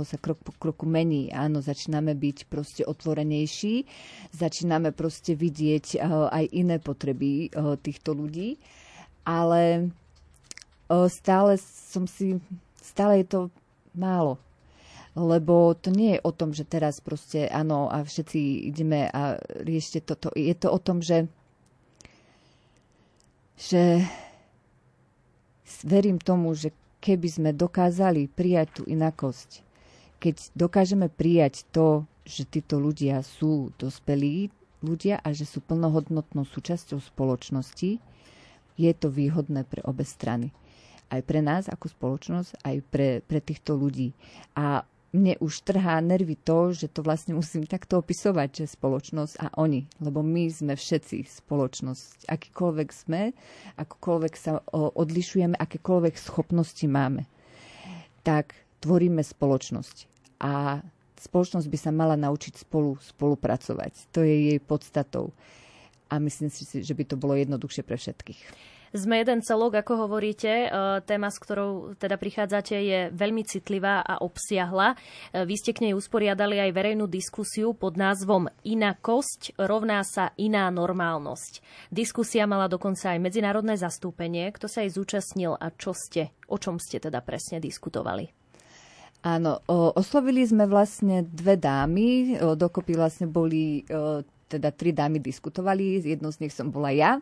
sa 0.09 0.17
krok 0.17 0.41
po 0.41 0.57
kroku 0.57 0.89
mení. 0.89 1.29
Áno, 1.29 1.61
začíname 1.61 2.17
byť 2.17 2.49
proste 2.49 2.89
otvorenejší, 2.89 3.85
začíname 4.33 4.97
proste 4.97 5.37
vidieť 5.37 6.01
aj 6.33 6.45
iné 6.57 6.81
potreby 6.81 7.53
týchto 7.85 8.17
ľudí, 8.17 8.57
ale 9.29 9.93
stále 10.89 11.61
som 11.61 12.09
si, 12.09 12.41
stále 12.81 13.21
je 13.21 13.27
to 13.29 13.41
málo 13.93 14.41
lebo 15.15 15.79
to 15.79 15.95
nie 15.95 16.19
je 16.19 16.25
o 16.27 16.35
tom, 16.35 16.51
že 16.51 16.67
teraz 16.67 16.99
proste 16.99 17.47
áno 17.47 17.87
a 17.87 18.03
všetci 18.03 18.67
ideme 18.67 19.07
a 19.07 19.39
riešte 19.63 20.03
toto. 20.03 20.35
Je 20.35 20.51
to 20.59 20.75
o 20.75 20.79
tom, 20.83 20.99
že 20.99 21.31
že 23.55 24.03
verím 25.85 26.21
tomu, 26.21 26.53
že 26.53 26.73
keby 27.05 27.29
sme 27.29 27.51
dokázali 27.53 28.29
prijať 28.33 28.81
tú 28.81 28.83
inakosť, 28.89 29.61
keď 30.21 30.35
dokážeme 30.57 31.13
prijať 31.13 31.69
to, 31.69 32.09
že 32.25 32.49
títo 32.49 32.81
ľudia 32.81 33.21
sú 33.21 33.73
dospelí 33.77 34.49
ľudia 34.81 35.21
a 35.21 35.33
že 35.37 35.45
sú 35.45 35.61
plnohodnotnou 35.61 36.49
súčasťou 36.49 37.01
spoločnosti, 37.01 38.01
je 38.75 38.93
to 38.97 39.09
výhodné 39.13 39.69
pre 39.69 39.85
obe 39.85 40.05
strany. 40.05 40.51
Aj 41.13 41.21
pre 41.21 41.45
nás 41.45 41.69
ako 41.69 41.93
spoločnosť, 41.93 42.65
aj 42.65 42.77
pre, 42.89 43.09
pre 43.23 43.39
týchto 43.39 43.77
ľudí. 43.77 44.17
A 44.57 44.83
mne 45.15 45.39
už 45.39 45.63
trhá 45.63 46.03
nervy 46.03 46.35
to, 46.35 46.75
že 46.75 46.91
to 46.91 47.07
vlastne 47.07 47.39
musím 47.39 47.63
takto 47.63 48.03
opisovať, 48.03 48.67
že 48.67 48.75
spoločnosť 48.75 49.35
a 49.39 49.47
oni, 49.63 49.87
lebo 50.03 50.27
my 50.27 50.51
sme 50.51 50.75
všetci 50.75 51.23
spoločnosť. 51.47 52.27
Akýkoľvek 52.27 52.89
sme, 52.91 53.31
akokoľvek 53.79 54.35
sa 54.35 54.59
odlišujeme, 54.75 55.55
akékoľvek 55.55 56.19
schopnosti 56.19 56.83
máme, 56.91 57.31
tak 58.27 58.59
tvoríme 58.83 59.23
spoločnosť. 59.23 60.11
A 60.43 60.83
spoločnosť 61.23 61.71
by 61.71 61.79
sa 61.79 61.95
mala 61.95 62.19
naučiť 62.19 62.67
spolu 62.67 62.99
spolupracovať. 62.99 64.11
To 64.13 64.27
je 64.27 64.51
jej 64.51 64.59
podstatou. 64.59 65.31
A 66.11 66.19
myslím 66.19 66.51
si, 66.51 66.67
že 66.67 66.93
by 66.93 67.05
to 67.07 67.17
bolo 67.17 67.39
jednoduchšie 67.39 67.87
pre 67.87 67.97
všetkých. 67.97 68.74
Sme 68.95 69.27
jeden 69.27 69.43
celok, 69.43 69.83
ako 69.83 70.07
hovoríte. 70.07 70.47
E, 70.47 70.69
téma, 71.03 71.27
s 71.27 71.43
ktorou 71.43 71.99
teda 71.99 72.15
prichádzate, 72.15 72.79
je 72.79 73.01
veľmi 73.11 73.43
citlivá 73.43 74.07
a 74.07 74.23
obsiahla. 74.23 74.95
E, 74.95 75.43
vy 75.43 75.55
ste 75.59 75.75
k 75.75 75.91
nej 75.91 75.99
usporiadali 75.99 76.63
aj 76.63 76.71
verejnú 76.71 77.11
diskusiu 77.11 77.75
pod 77.75 77.99
názvom 77.99 78.47
Inakosť 78.63 79.59
rovná 79.59 80.07
sa 80.07 80.31
iná 80.39 80.71
normálnosť. 80.71 81.59
Diskusia 81.91 82.47
mala 82.47 82.71
dokonca 82.71 83.11
aj 83.11 83.19
medzinárodné 83.19 83.75
zastúpenie. 83.75 84.55
Kto 84.55 84.71
sa 84.71 84.87
jej 84.87 84.95
zúčastnil 84.95 85.59
a 85.59 85.75
čo 85.75 85.91
ste, 85.91 86.31
o 86.47 86.55
čom 86.55 86.79
ste 86.79 87.03
teda 87.03 87.19
presne 87.19 87.59
diskutovali? 87.59 88.31
Áno, 89.27 89.59
oslovili 89.99 90.47
sme 90.47 90.71
vlastne 90.71 91.27
dve 91.27 91.59
dámy, 91.59 92.39
dokopy 92.55 92.95
vlastne 92.95 93.27
boli, 93.27 93.83
teda 94.47 94.69
tri 94.71 94.93
dámy 94.93 95.17
diskutovali, 95.19 95.99
jednou 95.99 96.29
z 96.29 96.47
nich 96.47 96.55
som 96.55 96.69
bola 96.69 96.95
ja 96.95 97.19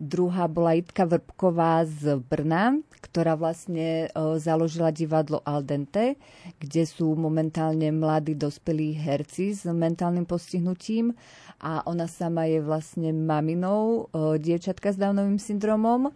druhá 0.00 0.48
bola 0.48 0.72
Jitka 0.72 1.04
Vrbková 1.04 1.84
z 1.84 2.16
Brna, 2.24 2.80
ktorá 3.04 3.36
vlastne 3.36 4.08
o, 4.16 4.40
založila 4.40 4.88
divadlo 4.88 5.44
Aldente, 5.44 6.16
kde 6.56 6.88
sú 6.88 7.12
momentálne 7.12 7.92
mladí 7.92 8.32
dospelí 8.32 8.96
herci 8.96 9.52
s 9.52 9.68
mentálnym 9.68 10.24
postihnutím 10.24 11.12
a 11.60 11.84
ona 11.84 12.08
sama 12.08 12.48
je 12.48 12.64
vlastne 12.64 13.12
maminou 13.12 14.08
o, 14.08 14.40
dievčatka 14.40 14.90
s 14.90 14.96
Downovým 14.96 15.36
syndromom. 15.36 16.08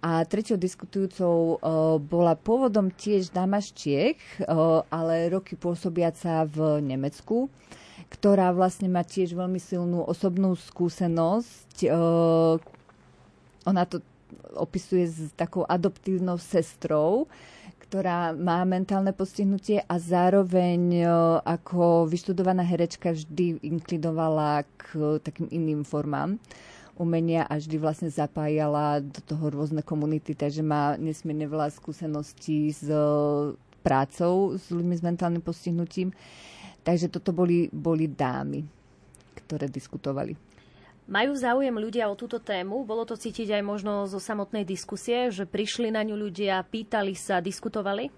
A 0.00 0.24
treťou 0.24 0.56
diskutujúcou 0.56 1.36
o, 1.36 2.00
bola 2.00 2.32
pôvodom 2.32 2.88
tiež 2.88 3.28
dáma 3.28 3.60
z 3.60 3.68
Čiech, 3.76 4.20
ale 4.88 5.28
roky 5.28 5.54
pôsobiaca 5.54 6.48
v 6.48 6.80
Nemecku 6.80 7.52
ktorá 8.08 8.56
vlastne 8.56 8.88
má 8.88 9.04
tiež 9.04 9.36
veľmi 9.36 9.60
silnú 9.60 10.00
osobnú 10.00 10.56
skúsenosť, 10.56 11.92
ona 13.64 13.88
to 13.88 14.04
opisuje 14.54 15.08
s 15.08 15.18
takou 15.34 15.64
adoptívnou 15.64 16.36
sestrou, 16.36 17.24
ktorá 17.88 18.36
má 18.36 18.60
mentálne 18.68 19.16
postihnutie 19.16 19.80
a 19.88 19.96
zároveň 19.96 21.08
ako 21.40 22.04
vyštudovaná 22.04 22.60
herečka 22.60 23.16
vždy 23.16 23.64
inklinovala 23.64 24.68
k 24.76 25.16
takým 25.24 25.48
iným 25.48 25.88
formám 25.88 26.36
umenia 26.98 27.46
a 27.46 27.56
vždy 27.56 27.78
vlastne 27.78 28.10
zapájala 28.10 28.98
do 29.00 29.22
toho 29.22 29.54
rôzne 29.54 29.80
komunity, 29.86 30.34
takže 30.34 30.66
má 30.66 30.98
nesmierne 30.98 31.46
veľa 31.46 31.70
skúseností 31.70 32.74
s 32.74 32.90
prácou 33.86 34.58
s 34.58 34.66
ľuďmi 34.68 34.94
s 34.98 35.02
mentálnym 35.06 35.40
postihnutím. 35.40 36.10
Takže 36.82 37.08
toto 37.08 37.30
boli, 37.30 37.70
boli 37.70 38.10
dámy, 38.10 38.66
ktoré 39.38 39.70
diskutovali. 39.70 40.34
Majú 41.08 41.32
záujem 41.40 41.72
ľudia 41.72 42.04
o 42.12 42.18
túto 42.20 42.36
tému? 42.36 42.84
Bolo 42.84 43.08
to 43.08 43.16
cítiť 43.16 43.56
aj 43.56 43.62
možno 43.64 44.04
zo 44.04 44.20
samotnej 44.20 44.68
diskusie, 44.68 45.32
že 45.32 45.48
prišli 45.48 45.88
na 45.88 46.04
ňu 46.04 46.12
ľudia, 46.12 46.60
pýtali 46.68 47.16
sa, 47.16 47.40
diskutovali? 47.40 48.12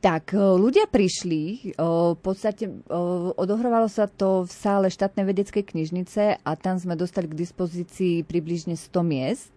Tak, 0.00 0.32
e, 0.32 0.40
ľudia 0.40 0.88
prišli, 0.88 1.76
e, 1.76 1.76
v 2.16 2.20
podstate 2.24 2.64
e, 2.64 2.72
odohrávalo 3.36 3.92
sa 3.92 4.08
to 4.08 4.48
v 4.48 4.52
sále 4.56 4.88
štátnej 4.88 5.28
vedeckej 5.28 5.60
knižnice 5.60 6.40
a 6.40 6.50
tam 6.56 6.80
sme 6.80 6.96
dostali 6.96 7.28
k 7.28 7.36
dispozícii 7.36 8.24
približne 8.24 8.80
100 8.80 8.96
miest. 9.04 9.52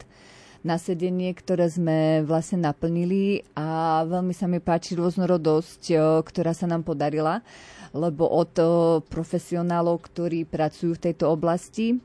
Nasedenie, 0.64 1.36
ktoré 1.36 1.68
sme 1.68 2.24
vlastne 2.24 2.64
naplnili 2.64 3.44
a 3.54 4.02
veľmi 4.08 4.32
sa 4.32 4.48
mi 4.48 4.64
páči 4.64 4.96
rôznorodosť, 4.96 5.92
ktorá 6.24 6.56
sa 6.56 6.66
nám 6.66 6.88
podarila, 6.88 7.44
lebo 7.92 8.26
od 8.26 8.56
profesionálov, 9.12 10.02
ktorí 10.08 10.48
pracujú 10.48 10.96
v 10.96 11.04
tejto 11.12 11.30
oblasti, 11.30 12.00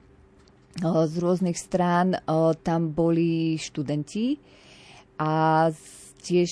z 0.82 1.14
rôznych 1.18 1.58
strán 1.58 2.18
tam 2.66 2.94
boli 2.94 3.58
študenti 3.58 4.38
a 5.18 5.66
tiež 6.22 6.50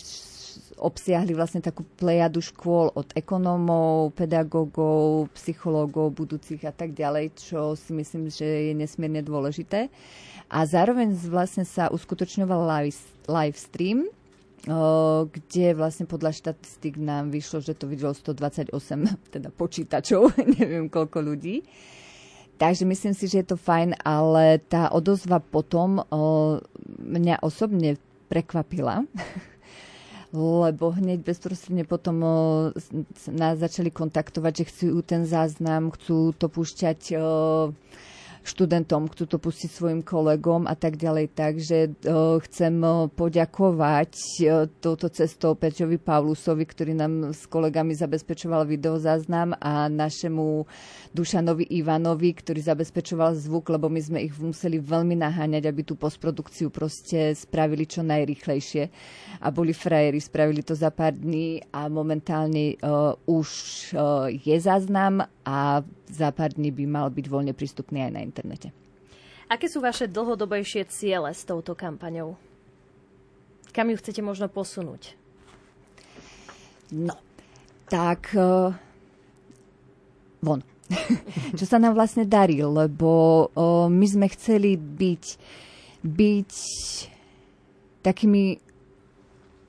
obsiahli 0.77 1.33
vlastne 1.33 1.65
takú 1.65 1.89
plejadu 1.97 2.45
škôl 2.45 2.93
od 2.93 3.09
ekonómov, 3.17 4.13
pedagógov, 4.13 5.33
psychológov, 5.33 6.13
budúcich 6.13 6.61
a 6.69 6.73
tak 6.75 6.93
ďalej, 6.93 7.33
čo 7.39 7.73
si 7.73 7.97
myslím, 7.97 8.29
že 8.29 8.45
je 8.45 8.73
nesmierne 8.77 9.25
dôležité. 9.25 9.89
A 10.47 10.62
zároveň 10.62 11.11
vlastne 11.26 11.66
sa 11.66 11.90
uskutočňoval 11.90 12.61
live, 12.86 13.01
live 13.26 13.59
stream, 13.59 14.07
kde 15.30 15.66
vlastne 15.78 16.11
podľa 16.11 16.34
štatistik 16.34 16.99
nám 16.99 17.30
vyšlo, 17.30 17.62
že 17.62 17.78
to 17.78 17.86
videlo 17.86 18.14
128 18.14 18.70
teda 19.34 19.51
počítačov, 19.55 20.34
neviem 20.59 20.90
koľko 20.90 21.22
ľudí. 21.22 21.62
Takže 22.57 22.88
myslím 22.88 23.12
si, 23.12 23.28
že 23.28 23.44
je 23.44 23.53
to 23.53 23.61
fajn, 23.61 24.01
ale 24.01 24.64
tá 24.64 24.88
odozva 24.88 25.44
potom 25.44 26.01
mňa 27.05 27.44
osobne 27.44 28.01
prekvapila. 28.32 29.05
lebo 30.36 30.92
hneď 30.92 31.22
bezprostredne 31.22 31.86
potom 31.88 32.20
nás 33.30 33.55
začali 33.57 33.88
kontaktovať, 33.88 34.53
že 34.53 34.68
chcú 34.68 35.01
ten 35.01 35.22
záznam, 35.24 35.94
chcú 35.94 36.34
to 36.36 36.51
púšťať 36.51 37.16
študentom, 38.47 39.11
chcú 39.11 39.26
to 39.26 39.38
pustiť 39.42 39.70
svojim 39.70 40.01
kolegom 40.07 40.64
a 40.70 40.78
tak 40.78 40.97
ďalej. 40.97 41.34
Takže 41.34 41.78
uh, 42.07 42.38
chcem 42.47 42.78
poďakovať 43.12 44.12
uh, 44.47 44.70
touto 44.80 45.11
cestou 45.11 45.59
Peťovi 45.59 45.99
Paulusovi, 45.99 46.64
ktorý 46.64 46.94
nám 46.94 47.34
s 47.34 47.44
kolegami 47.51 47.92
zabezpečoval 47.92 48.64
videozáznam 48.64 49.59
a 49.59 49.90
našemu 49.90 50.64
Dušanovi 51.12 51.66
Ivanovi, 51.76 52.32
ktorý 52.32 52.62
zabezpečoval 52.62 53.34
zvuk, 53.36 53.68
lebo 53.74 53.90
my 53.90 54.01
sme 54.01 54.18
ich 54.22 54.34
museli 54.38 54.78
veľmi 54.78 55.18
naháňať, 55.18 55.66
aby 55.66 55.82
tú 55.82 55.99
postprodukciu 55.99 56.70
proste 56.70 57.34
spravili 57.34 57.84
čo 57.84 58.07
najrychlejšie. 58.07 58.88
A 59.42 59.51
boli 59.53 59.74
frajeri, 59.74 60.22
spravili 60.22 60.62
to 60.62 60.72
za 60.72 60.94
pár 60.94 61.12
dní 61.12 61.61
a 61.74 61.90
momentálne 61.90 62.78
uh, 62.80 63.12
už 63.26 63.49
uh, 63.92 64.30
je 64.30 64.57
záznam 64.62 65.26
a 65.47 65.80
dní 66.51 66.74
by 66.74 66.84
mal 66.90 67.07
byť 67.14 67.26
voľne 67.30 67.55
prístupný 67.55 68.03
aj 68.03 68.12
na 68.12 68.20
internete. 68.26 68.74
Aké 69.47 69.70
sú 69.70 69.78
vaše 69.78 70.11
dlhodobejšie 70.11 70.90
ciele 70.90 71.30
s 71.30 71.47
touto 71.47 71.78
kampaňou? 71.78 72.34
Kam 73.70 73.94
ju 73.94 73.97
chcete 74.03 74.18
možno 74.26 74.51
posunúť? 74.51 75.14
No, 76.90 77.14
tak 77.86 78.34
uh, 78.34 78.74
von. 80.42 80.66
Čo 81.59 81.66
sa 81.66 81.78
nám 81.78 81.94
vlastne 81.94 82.26
darí, 82.26 82.59
lebo 82.59 83.47
uh, 83.55 83.86
my 83.86 84.07
sme 84.07 84.26
chceli 84.34 84.74
byť, 84.74 85.24
byť 86.03 86.53
takými 88.03 88.59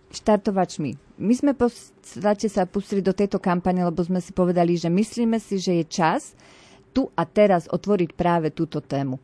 štartovačmi 0.10 1.07
my 1.18 1.34
sme 1.34 1.52
v 1.58 1.66
podstate 1.66 2.48
sa 2.48 2.70
pustili 2.70 3.02
do 3.02 3.14
tejto 3.14 3.42
kampane, 3.42 3.82
lebo 3.82 4.02
sme 4.06 4.22
si 4.22 4.32
povedali, 4.32 4.78
že 4.78 4.90
myslíme 4.90 5.42
si, 5.42 5.58
že 5.58 5.82
je 5.82 5.86
čas 5.86 6.38
tu 6.94 7.10
a 7.14 7.26
teraz 7.26 7.70
otvoriť 7.70 8.10
práve 8.14 8.54
túto 8.54 8.82
tému 8.82 9.22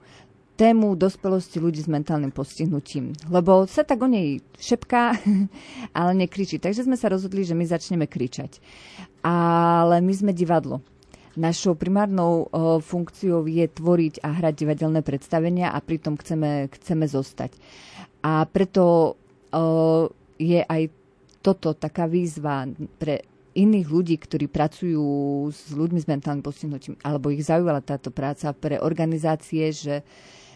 tému 0.53 0.93
dospelosti 0.93 1.57
ľudí 1.57 1.81
s 1.81 1.89
mentálnym 1.89 2.29
postihnutím. 2.29 3.17
Lebo 3.29 3.65
sa 3.65 3.81
tak 3.81 4.05
o 4.05 4.09
nej 4.09 4.39
šepká, 4.61 5.17
ale 5.97 6.11
nekričí. 6.13 6.61
Takže 6.61 6.85
sme 6.85 6.97
sa 6.97 7.09
rozhodli, 7.09 7.41
že 7.41 7.57
my 7.57 7.65
začneme 7.65 8.05
kričať. 8.05 8.61
Ale 9.25 9.99
my 9.99 10.13
sme 10.13 10.31
divadlo. 10.31 10.85
Našou 11.33 11.73
primárnou 11.73 12.45
o, 12.45 12.77
funkciou 12.77 13.49
je 13.49 13.65
tvoriť 13.65 14.21
a 14.21 14.37
hrať 14.37 14.53
divadelné 14.53 15.01
predstavenia 15.01 15.73
a 15.73 15.81
pritom 15.81 16.13
chceme, 16.21 16.69
chceme 16.69 17.09
zostať. 17.09 17.57
A 18.21 18.45
preto 18.45 19.17
o, 19.49 19.63
je 20.37 20.61
aj 20.61 20.93
toto 21.43 21.75
taká 21.75 22.07
výzva 22.07 22.63
pre 22.95 23.27
iných 23.53 23.87
ľudí, 23.91 24.15
ktorí 24.17 24.49
pracujú 24.49 25.03
s 25.53 25.69
ľuďmi 25.75 25.99
s 26.01 26.09
mentálnym 26.09 26.41
postihnutím, 26.41 26.97
alebo 27.05 27.29
ich 27.29 27.45
zaujímala 27.45 27.85
táto 27.85 28.09
práca 28.09 28.49
pre 28.55 28.81
organizácie, 28.81 29.69
že 29.69 30.01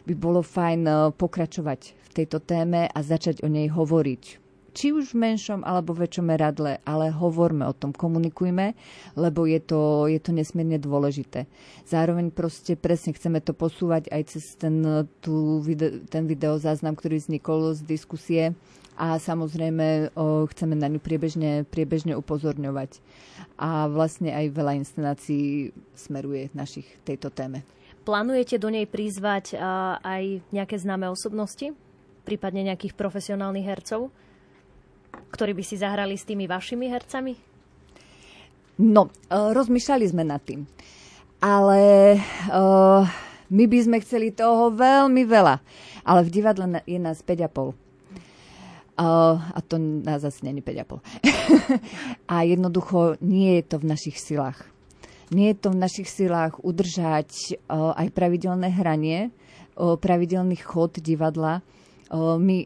by 0.08 0.14
bolo 0.16 0.42
fajn 0.42 0.82
eh, 0.88 0.96
pokračovať 1.14 1.82
v 1.94 2.10
tejto 2.16 2.40
téme 2.42 2.88
a 2.88 3.00
začať 3.04 3.44
o 3.44 3.52
nej 3.52 3.68
hovoriť. 3.70 4.48
Či 4.78 4.94
už 4.94 5.18
v 5.18 5.26
menšom 5.26 5.66
alebo 5.66 5.98
väčšom 5.98 6.30
meradle, 6.30 6.78
ale 6.86 7.10
hovorme 7.10 7.66
o 7.66 7.74
tom, 7.74 7.90
komunikujme, 7.98 8.78
lebo 9.18 9.50
je 9.50 9.58
to, 9.58 10.06
je 10.06 10.22
to 10.22 10.30
nesmierne 10.30 10.78
dôležité. 10.78 11.50
Zároveň 11.90 12.30
proste 12.30 12.78
presne 12.78 13.18
chceme 13.18 13.42
to 13.42 13.58
posúvať 13.58 14.06
aj 14.14 14.38
cez 14.38 14.54
ten, 14.54 14.86
tú, 15.18 15.66
ten 16.14 16.30
videozáznam, 16.30 16.94
ktorý 16.94 17.18
vznikol 17.18 17.74
z 17.74 17.82
diskusie 17.90 18.44
a 18.98 19.22
samozrejme 19.22 20.18
o, 20.18 20.50
chceme 20.50 20.74
na 20.74 20.90
ňu 20.90 20.98
priebežne, 20.98 21.70
priebežne 21.70 22.18
upozorňovať. 22.18 22.98
A 23.62 23.86
vlastne 23.86 24.34
aj 24.34 24.58
veľa 24.58 24.74
inscenácií 24.82 25.70
smeruje 25.94 26.50
našich 26.58 26.90
tejto 27.06 27.30
téme. 27.30 27.62
Plánujete 28.02 28.58
do 28.58 28.74
nej 28.74 28.90
prizvať 28.90 29.54
a, 29.54 30.02
aj 30.02 30.42
nejaké 30.50 30.82
známe 30.82 31.06
osobnosti? 31.14 31.78
Prípadne 32.26 32.66
nejakých 32.74 32.98
profesionálnych 32.98 33.70
hercov? 33.70 34.10
Ktorí 35.30 35.54
by 35.54 35.64
si 35.64 35.78
zahrali 35.78 36.18
s 36.18 36.26
tými 36.26 36.50
vašimi 36.50 36.90
hercami? 36.90 37.38
No, 38.82 39.14
rozmýšľali 39.30 40.06
sme 40.10 40.26
nad 40.26 40.42
tým. 40.42 40.66
Ale 41.38 41.82
uh, 42.50 43.06
my 43.54 43.66
by 43.70 43.80
sme 43.82 43.98
chceli 44.02 44.34
toho 44.34 44.74
veľmi 44.74 45.22
veľa. 45.22 45.62
Ale 46.02 46.26
v 46.26 46.34
divadle 46.34 46.66
je 46.86 46.98
nás 46.98 47.22
5,5 47.22 47.87
Uh, 47.87 47.87
a 48.98 49.62
to 49.68 49.78
nás 49.78 50.24
asi 50.24 50.46
není 50.46 50.62
5,5. 50.62 51.00
a 52.28 52.42
jednoducho 52.42 53.16
nie 53.22 53.56
je 53.56 53.64
to 53.64 53.80
v 53.80 53.86
našich 53.86 54.18
silách. 54.20 54.66
Nie 55.32 55.54
je 55.54 55.58
to 55.60 55.70
v 55.76 55.82
našich 55.84 56.10
silách 56.10 56.58
udržať 56.64 57.60
uh, 57.68 57.94
aj 57.94 58.16
pravidelné 58.16 58.72
hranie, 58.72 59.30
uh, 59.76 60.00
pravidelný 60.00 60.56
chod 60.56 60.98
divadla. 61.04 61.62
Uh, 62.08 62.40
my 62.40 62.66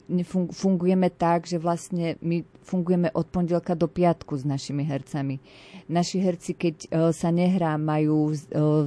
fungujeme 0.53 1.09
tak, 1.09 1.49
že 1.49 1.57
vlastne 1.57 2.21
my 2.21 2.45
fungujeme 2.61 3.09
od 3.17 3.25
pondelka 3.27 3.73
do 3.73 3.89
piatku 3.89 4.37
s 4.37 4.45
našimi 4.45 4.85
hercami. 4.85 5.41
Naši 5.89 6.21
herci, 6.21 6.55
keď 6.55 6.75
sa 7.11 7.33
nehrá, 7.33 7.75
majú 7.75 8.31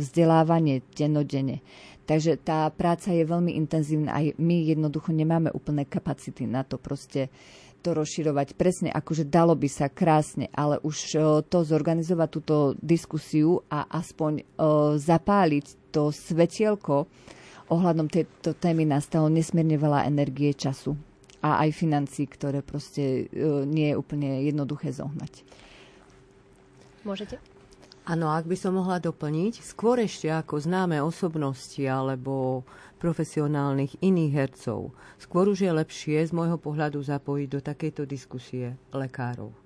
vzdelávanie 0.01 0.80
denodene. 0.95 1.61
Takže 2.05 2.37
tá 2.37 2.69
práca 2.69 3.17
je 3.17 3.25
veľmi 3.25 3.57
intenzívna 3.57 4.13
a 4.13 4.21
my 4.37 4.57
jednoducho 4.69 5.11
nemáme 5.11 5.49
úplné 5.57 5.89
kapacity 5.89 6.45
na 6.45 6.61
to 6.61 6.77
proste 6.77 7.33
to 7.85 7.93
rozširovať. 7.93 8.57
Presne, 8.57 8.89
akože 8.89 9.29
dalo 9.29 9.53
by 9.53 9.69
sa 9.69 9.93
krásne, 9.93 10.49
ale 10.57 10.81
už 10.81 11.21
to 11.53 11.59
zorganizovať 11.65 12.29
túto 12.33 12.57
diskusiu 12.81 13.61
a 13.69 13.85
aspoň 13.93 14.45
zapáliť 14.97 15.93
to 15.93 16.09
svetielko 16.09 17.05
ohľadom 17.69 18.09
tejto 18.09 18.57
témy 18.57 18.89
nastalo 18.89 19.29
nesmierne 19.29 19.77
veľa 19.77 20.09
energie, 20.09 20.53
času 20.53 20.97
a 21.45 21.61
aj 21.65 21.77
financí, 21.77 22.25
ktoré 22.25 22.65
proste 22.65 23.29
nie 23.69 23.93
je 23.93 23.97
úplne 24.01 24.49
jednoduché 24.49 24.89
zohnať. 24.93 25.45
Môžete? 27.05 27.37
Áno, 28.05 28.29
ak 28.29 28.45
by 28.45 28.53
som 28.53 28.77
mohla 28.77 29.01
doplniť, 29.01 29.65
skôr 29.65 29.97
ešte 29.97 30.29
ako 30.29 30.61
známe 30.61 31.01
osobnosti 31.01 31.81
alebo 31.89 32.61
profesionálnych 33.01 33.97
iných 34.05 34.33
hercov, 34.37 34.93
skôr 35.17 35.49
už 35.49 35.65
je 35.65 35.73
lepšie 35.73 36.21
z 36.21 36.37
môjho 36.37 36.61
pohľadu 36.61 37.01
zapojiť 37.01 37.49
do 37.49 37.65
takejto 37.65 38.05
diskusie 38.05 38.77
lekárov, 38.93 39.57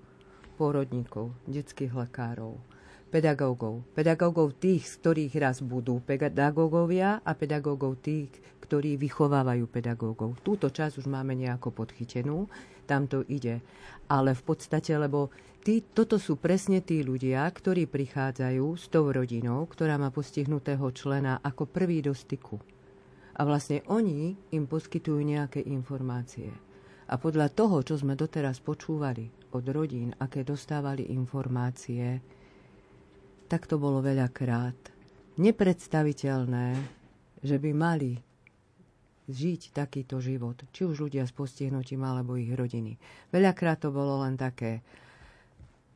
pôrodníkov, 0.54 1.34
detských 1.50 1.90
lekárov, 1.90 2.62
pedagógov. 3.10 3.82
Pedagógov 3.98 4.54
tých, 4.54 4.86
z 4.86 4.94
ktorých 5.02 5.34
raz 5.42 5.58
budú 5.58 5.98
pedagógovia 5.98 7.18
a 7.26 7.34
pedagógov 7.34 7.98
tých, 7.98 8.30
ktorí 8.62 8.94
vychovávajú 9.02 9.66
pedagógov. 9.66 10.38
Túto 10.46 10.70
časť 10.70 11.02
už 11.02 11.10
máme 11.10 11.34
nejako 11.34 11.74
podchytenú, 11.74 12.46
tam 12.86 13.10
to 13.10 13.26
ide. 13.26 13.58
Ale 14.06 14.32
v 14.32 14.42
podstate, 14.46 14.94
lebo 14.94 15.34
tí, 15.62 15.82
toto 15.82 16.16
sú 16.18 16.38
presne 16.38 16.82
tí 16.82 17.02
ľudia, 17.02 17.46
ktorí 17.48 17.86
prichádzajú 17.88 18.66
s 18.76 18.86
tou 18.90 19.10
rodinou, 19.10 19.66
ktorá 19.66 19.96
má 19.96 20.10
postihnutého 20.10 20.84
člena 20.94 21.40
ako 21.42 21.68
prvý 21.68 22.02
do 22.02 22.12
styku. 22.14 22.58
A 23.38 23.46
vlastne 23.46 23.86
oni 23.86 24.34
im 24.50 24.66
poskytujú 24.66 25.22
nejaké 25.22 25.62
informácie. 25.62 26.50
A 27.08 27.16
podľa 27.16 27.48
toho, 27.54 27.80
čo 27.80 27.96
sme 27.96 28.18
doteraz 28.18 28.60
počúvali 28.60 29.30
od 29.56 29.64
rodín, 29.70 30.12
aké 30.20 30.44
dostávali 30.44 31.08
informácie, 31.14 32.20
tak 33.48 33.64
to 33.64 33.80
bolo 33.80 34.04
veľakrát 34.04 34.76
nepredstaviteľné, 35.38 36.76
že 37.40 37.56
by 37.56 37.70
mali 37.72 38.18
žiť 39.28 39.72
takýto 39.72 40.18
život. 40.18 40.58
Či 40.74 40.88
už 40.88 41.08
ľudia 41.08 41.24
s 41.24 41.32
postihnutím, 41.32 42.02
alebo 42.04 42.34
ich 42.34 42.50
rodiny. 42.50 42.98
Veľakrát 43.30 43.86
to 43.86 43.94
bolo 43.94 44.20
len 44.24 44.34
také, 44.34 44.82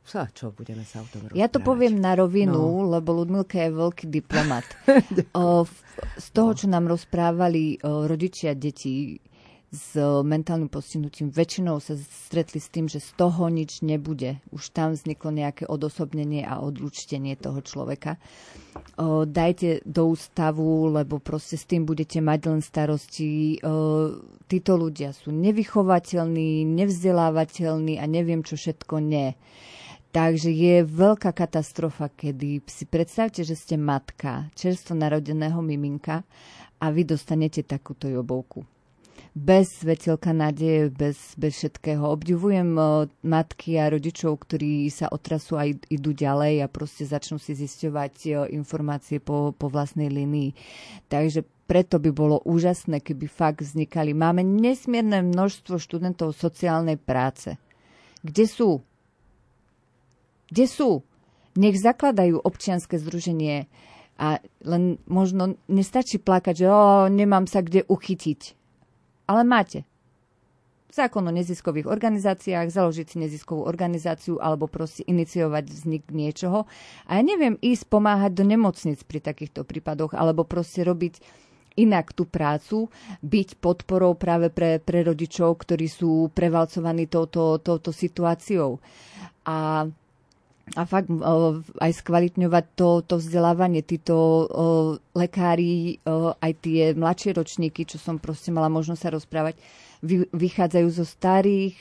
sa, 0.02 0.26
čo 0.34 0.50
budeme 0.50 0.82
sa 0.82 1.00
o 1.00 1.06
tom 1.06 1.30
rozprávať? 1.30 1.38
Ja 1.38 1.46
to 1.46 1.62
poviem 1.62 2.02
na 2.02 2.18
rovinu, 2.18 2.58
no. 2.58 2.90
lebo 2.90 3.14
Ludmilka 3.14 3.62
je 3.62 3.70
veľký 3.70 4.06
diplomat. 4.10 4.66
o, 5.38 5.62
z 6.18 6.28
toho, 6.34 6.50
čo 6.58 6.66
nám 6.66 6.90
rozprávali 6.90 7.78
o, 7.80 8.10
rodičia 8.10 8.58
detí 8.58 9.22
s 9.72 9.96
mentálnym 10.20 10.68
postihnutím, 10.68 11.32
väčšinou 11.32 11.80
sa 11.80 11.96
stretli 11.96 12.60
s 12.60 12.68
tým, 12.68 12.92
že 12.92 13.00
z 13.00 13.16
toho 13.16 13.48
nič 13.48 13.80
nebude. 13.80 14.36
Už 14.52 14.68
tam 14.68 14.92
vzniklo 14.92 15.32
nejaké 15.32 15.64
odosobnenie 15.64 16.44
a 16.44 16.60
odlučtenie 16.60 17.40
toho 17.40 17.64
človeka. 17.64 18.20
O, 19.00 19.24
dajte 19.24 19.80
do 19.88 20.12
ústavu, 20.12 20.92
lebo 20.92 21.16
proste 21.24 21.56
s 21.56 21.64
tým 21.64 21.88
budete 21.88 22.20
mať 22.20 22.40
len 22.52 22.60
starosti. 22.60 23.64
O, 23.64 24.20
títo 24.44 24.76
ľudia 24.76 25.16
sú 25.16 25.32
nevychovateľní, 25.32 26.68
nevzdelávateľní 26.68 27.96
a 27.96 28.04
neviem, 28.04 28.44
čo 28.44 28.60
všetko 28.60 29.00
nie. 29.00 29.32
Takže 30.12 30.52
je 30.52 30.84
veľká 30.84 31.32
katastrofa, 31.32 32.12
kedy 32.12 32.60
si 32.68 32.84
predstavte, 32.84 33.40
že 33.48 33.56
ste 33.56 33.80
matka 33.80 34.52
čerstvo 34.52 34.92
narodeného 34.92 35.56
miminka 35.64 36.20
a 36.76 36.92
vy 36.92 37.08
dostanete 37.08 37.64
takúto 37.64 38.12
jobovku 38.12 38.68
bez 39.32 39.80
svetelka 39.80 40.36
nádeje, 40.36 40.92
bez, 40.92 41.32
bez 41.40 41.56
všetkého. 41.56 42.04
Obdivujem 42.04 42.76
matky 43.24 43.80
a 43.80 43.88
rodičov, 43.88 44.44
ktorí 44.44 44.92
sa 44.92 45.08
otrasú 45.08 45.56
a 45.56 45.64
idú 45.68 46.12
ďalej 46.12 46.60
a 46.60 46.68
proste 46.68 47.08
začnú 47.08 47.40
si 47.40 47.56
zisťovať 47.56 48.48
informácie 48.52 49.24
po, 49.24 49.56
po 49.56 49.72
vlastnej 49.72 50.12
linii. 50.12 50.52
Takže 51.08 51.48
preto 51.64 51.96
by 51.96 52.12
bolo 52.12 52.44
úžasné, 52.44 53.00
keby 53.00 53.24
fakt 53.24 53.64
vznikali. 53.64 54.12
Máme 54.12 54.44
nesmierne 54.44 55.24
množstvo 55.24 55.80
študentov 55.80 56.36
sociálnej 56.36 57.00
práce. 57.00 57.56
Kde 58.20 58.44
sú? 58.44 58.70
Kde 60.52 60.66
sú? 60.68 60.90
Nech 61.56 61.80
zakladajú 61.80 62.44
občianske 62.44 63.00
združenie 63.00 63.72
a 64.20 64.36
len 64.68 65.00
možno 65.08 65.56
nestačí 65.72 66.20
plakať, 66.20 66.54
že 66.64 66.66
o, 66.68 67.08
nemám 67.08 67.48
sa 67.48 67.64
kde 67.64 67.88
uchytiť. 67.88 68.40
Ale 69.32 69.48
máte. 69.48 69.88
Zákon 70.92 71.24
o 71.24 71.32
neziskových 71.32 71.88
organizáciách, 71.88 72.68
založiť 72.68 73.06
si 73.08 73.16
neziskovú 73.16 73.64
organizáciu 73.64 74.36
alebo 74.36 74.68
proste 74.68 75.08
iniciovať 75.08 75.64
vznik 75.72 76.04
niečoho. 76.12 76.68
A 77.08 77.16
ja 77.16 77.22
neviem 77.24 77.56
ísť 77.64 77.88
pomáhať 77.88 78.36
do 78.36 78.44
nemocnic 78.44 79.00
pri 79.08 79.24
takýchto 79.24 79.64
prípadoch 79.64 80.12
alebo 80.12 80.44
proste 80.44 80.84
robiť 80.84 81.24
inak 81.80 82.12
tú 82.12 82.28
prácu, 82.28 82.92
byť 83.24 83.56
podporou 83.56 84.12
práve 84.20 84.52
pre, 84.52 84.76
pre 84.84 85.00
rodičov, 85.00 85.64
ktorí 85.64 85.88
sú 85.88 86.28
prevalcovaní 86.36 87.08
touto, 87.08 87.56
touto 87.64 87.88
situáciou. 87.88 88.76
A 89.48 89.88
a 90.72 90.88
fakt 90.88 91.12
aj 91.78 91.92
skvalitňovať 92.00 92.64
to, 92.72 93.04
to 93.04 93.20
vzdelávanie. 93.20 93.84
Títo 93.84 94.48
lekári, 95.12 96.00
aj 96.40 96.52
tie 96.64 96.96
mladšie 96.96 97.36
ročníky, 97.36 97.84
čo 97.84 98.00
som 98.00 98.16
proste 98.16 98.48
mala 98.48 98.72
možnosť 98.72 99.00
sa 99.00 99.10
rozprávať, 99.12 99.54
vy, 100.02 100.26
vychádzajú 100.34 100.88
zo 100.90 101.06
starých 101.06 101.76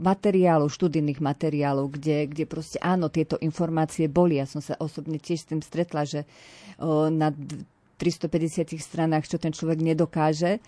materiálov, 0.00 0.72
študijných 0.72 1.20
materiálov, 1.20 1.92
kde, 1.92 2.30
kde 2.30 2.44
proste 2.48 2.80
áno, 2.80 3.12
tieto 3.12 3.36
informácie 3.42 4.08
boli. 4.08 4.40
Ja 4.40 4.48
som 4.48 4.64
sa 4.64 4.78
osobne 4.80 5.20
tiež 5.20 5.44
s 5.44 5.48
tým 5.52 5.60
stretla, 5.60 6.08
že 6.08 6.24
na 7.10 7.34
350 8.00 8.80
stranách, 8.80 9.28
čo 9.28 9.36
ten 9.36 9.52
človek 9.52 9.78
nedokáže, 9.82 10.62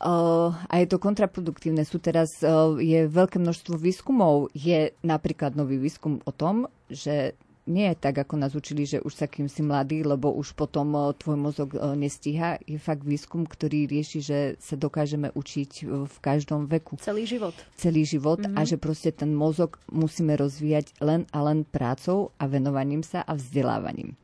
a 0.00 0.74
je 0.80 0.86
to 0.88 0.96
kontraproduktívne. 0.96 1.84
Sú 1.84 2.00
teraz, 2.00 2.40
je 2.80 3.00
veľké 3.04 3.36
množstvo 3.36 3.76
výskumov. 3.76 4.48
Je 4.56 4.96
napríklad 5.04 5.54
nový 5.54 5.76
výskum 5.76 6.24
o 6.24 6.32
tom, 6.32 6.66
že 6.88 7.36
nie 7.70 7.86
je 7.92 8.02
tak, 8.02 8.18
ako 8.18 8.34
nás 8.40 8.56
učili, 8.56 8.82
že 8.82 8.98
už 8.98 9.14
sa 9.14 9.30
kým 9.30 9.46
si 9.46 9.62
mladý, 9.62 10.02
lebo 10.02 10.32
už 10.34 10.58
potom 10.58 10.90
tvoj 11.14 11.38
mozog 11.38 11.76
nestíha. 11.94 12.58
Je 12.66 12.82
fakt 12.82 13.06
výskum, 13.06 13.46
ktorý 13.46 13.86
rieši, 13.86 14.18
že 14.18 14.38
sa 14.58 14.74
dokážeme 14.74 15.30
učiť 15.30 15.86
v 15.86 16.16
každom 16.18 16.66
veku. 16.66 16.98
Celý 16.98 17.30
život. 17.30 17.54
Celý 17.78 18.02
život 18.02 18.42
mm-hmm. 18.42 18.58
a 18.58 18.66
že 18.66 18.74
proste 18.74 19.14
ten 19.14 19.30
mozog 19.30 19.78
musíme 19.92 20.34
rozvíjať 20.34 20.98
len 20.98 21.30
a 21.30 21.46
len 21.46 21.62
prácou 21.62 22.34
a 22.42 22.50
venovaním 22.50 23.06
sa 23.06 23.22
a 23.22 23.38
vzdelávaním. 23.38 24.18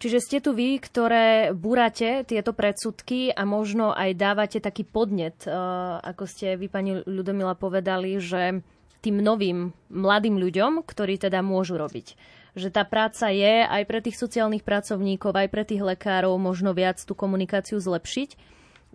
Čiže 0.00 0.18
ste 0.24 0.38
tu 0.40 0.56
vy, 0.56 0.80
ktoré 0.80 1.52
búrate 1.52 2.24
tieto 2.24 2.56
predsudky 2.56 3.36
a 3.36 3.44
možno 3.44 3.92
aj 3.92 4.16
dávate 4.16 4.56
taký 4.56 4.88
podnet, 4.88 5.44
eh, 5.44 5.52
ako 6.00 6.24
ste 6.24 6.56
vy, 6.56 6.72
pani 6.72 7.04
Ľudomila, 7.04 7.52
povedali, 7.52 8.16
že 8.16 8.64
tým 9.04 9.20
novým 9.20 9.76
mladým 9.92 10.40
ľuďom, 10.40 10.88
ktorí 10.88 11.20
teda 11.20 11.44
môžu 11.44 11.76
robiť. 11.76 12.16
Že 12.56 12.68
tá 12.72 12.88
práca 12.88 13.28
je 13.28 13.60
aj 13.60 13.82
pre 13.84 14.00
tých 14.00 14.16
sociálnych 14.16 14.64
pracovníkov, 14.64 15.36
aj 15.36 15.52
pre 15.52 15.68
tých 15.68 15.84
lekárov 15.84 16.32
možno 16.40 16.72
viac 16.72 16.96
tú 17.04 17.12
komunikáciu 17.12 17.76
zlepšiť. 17.76 18.40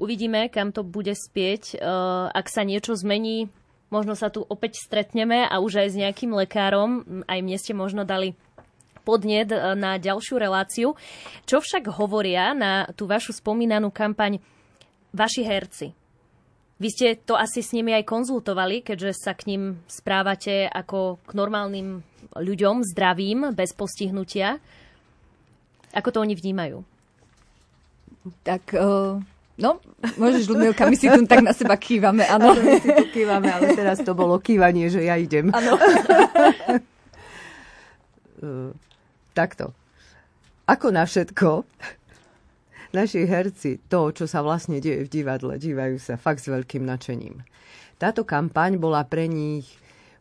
Uvidíme, 0.02 0.50
kam 0.50 0.74
to 0.74 0.82
bude 0.82 1.14
spieť. 1.14 1.78
Eh, 1.78 1.82
ak 2.34 2.50
sa 2.50 2.66
niečo 2.66 2.98
zmení, 2.98 3.54
možno 3.94 4.18
sa 4.18 4.34
tu 4.34 4.42
opäť 4.42 4.82
stretneme 4.82 5.46
a 5.46 5.62
už 5.62 5.86
aj 5.86 5.88
s 5.94 6.00
nejakým 6.02 6.34
lekárom. 6.34 7.22
Aj 7.30 7.38
mne 7.46 7.62
ste 7.62 7.78
možno 7.78 8.10
dali 8.10 8.34
podnet 9.06 9.54
e, 9.54 9.78
na 9.78 10.02
ďalšiu 10.02 10.42
reláciu. 10.42 10.98
Čo 11.46 11.62
však 11.62 11.94
hovoria 12.02 12.58
na 12.58 12.90
tú 12.98 13.06
vašu 13.06 13.38
spomínanú 13.38 13.94
kampaň 13.94 14.42
vaši 15.14 15.46
herci? 15.46 15.94
Vy 16.76 16.88
ste 16.92 17.08
to 17.16 17.40
asi 17.40 17.64
s 17.64 17.72
nimi 17.72 17.96
aj 17.96 18.04
konzultovali, 18.04 18.84
keďže 18.84 19.16
sa 19.16 19.32
k 19.32 19.48
ním 19.48 19.80
správate 19.88 20.68
ako 20.68 21.24
k 21.24 21.32
normálnym 21.32 22.04
ľuďom, 22.36 22.84
zdravým, 22.84 23.56
bez 23.56 23.72
postihnutia. 23.72 24.60
Ako 25.96 26.12
to 26.12 26.20
oni 26.20 26.36
vnímajú? 26.36 26.84
Tak, 28.44 28.76
uh, 28.76 29.24
no, 29.56 29.80
môžeš, 30.20 30.52
Ľudmilka, 30.52 30.84
my 30.92 30.98
si 31.00 31.08
tu 31.08 31.24
tak 31.24 31.48
na 31.48 31.56
seba 31.56 31.80
kývame, 31.80 32.28
áno. 32.28 32.52
my 32.60 32.84
si 32.84 32.92
tu 32.92 33.06
kývame, 33.14 33.48
ale 33.48 33.72
teraz 33.72 34.04
to 34.04 34.12
bolo 34.12 34.36
kývanie, 34.44 34.92
že 34.92 35.08
ja 35.08 35.16
idem. 35.16 35.56
Áno. 35.56 35.80
uh, 38.44 38.76
takto. 39.36 39.76
Ako 40.66 40.96
na 40.96 41.04
všetko, 41.04 41.68
naši 42.98 43.28
herci, 43.28 43.84
to, 43.92 44.16
čo 44.16 44.26
sa 44.26 44.40
vlastne 44.40 44.80
deje 44.80 45.04
v 45.04 45.12
divadle, 45.12 45.60
dívajú 45.60 46.00
sa 46.00 46.16
fakt 46.16 46.42
s 46.42 46.48
veľkým 46.48 46.88
nadšením. 46.88 47.44
Táto 48.00 48.24
kampaň 48.24 48.80
bola 48.80 49.04
pre 49.04 49.28
nich 49.28 49.68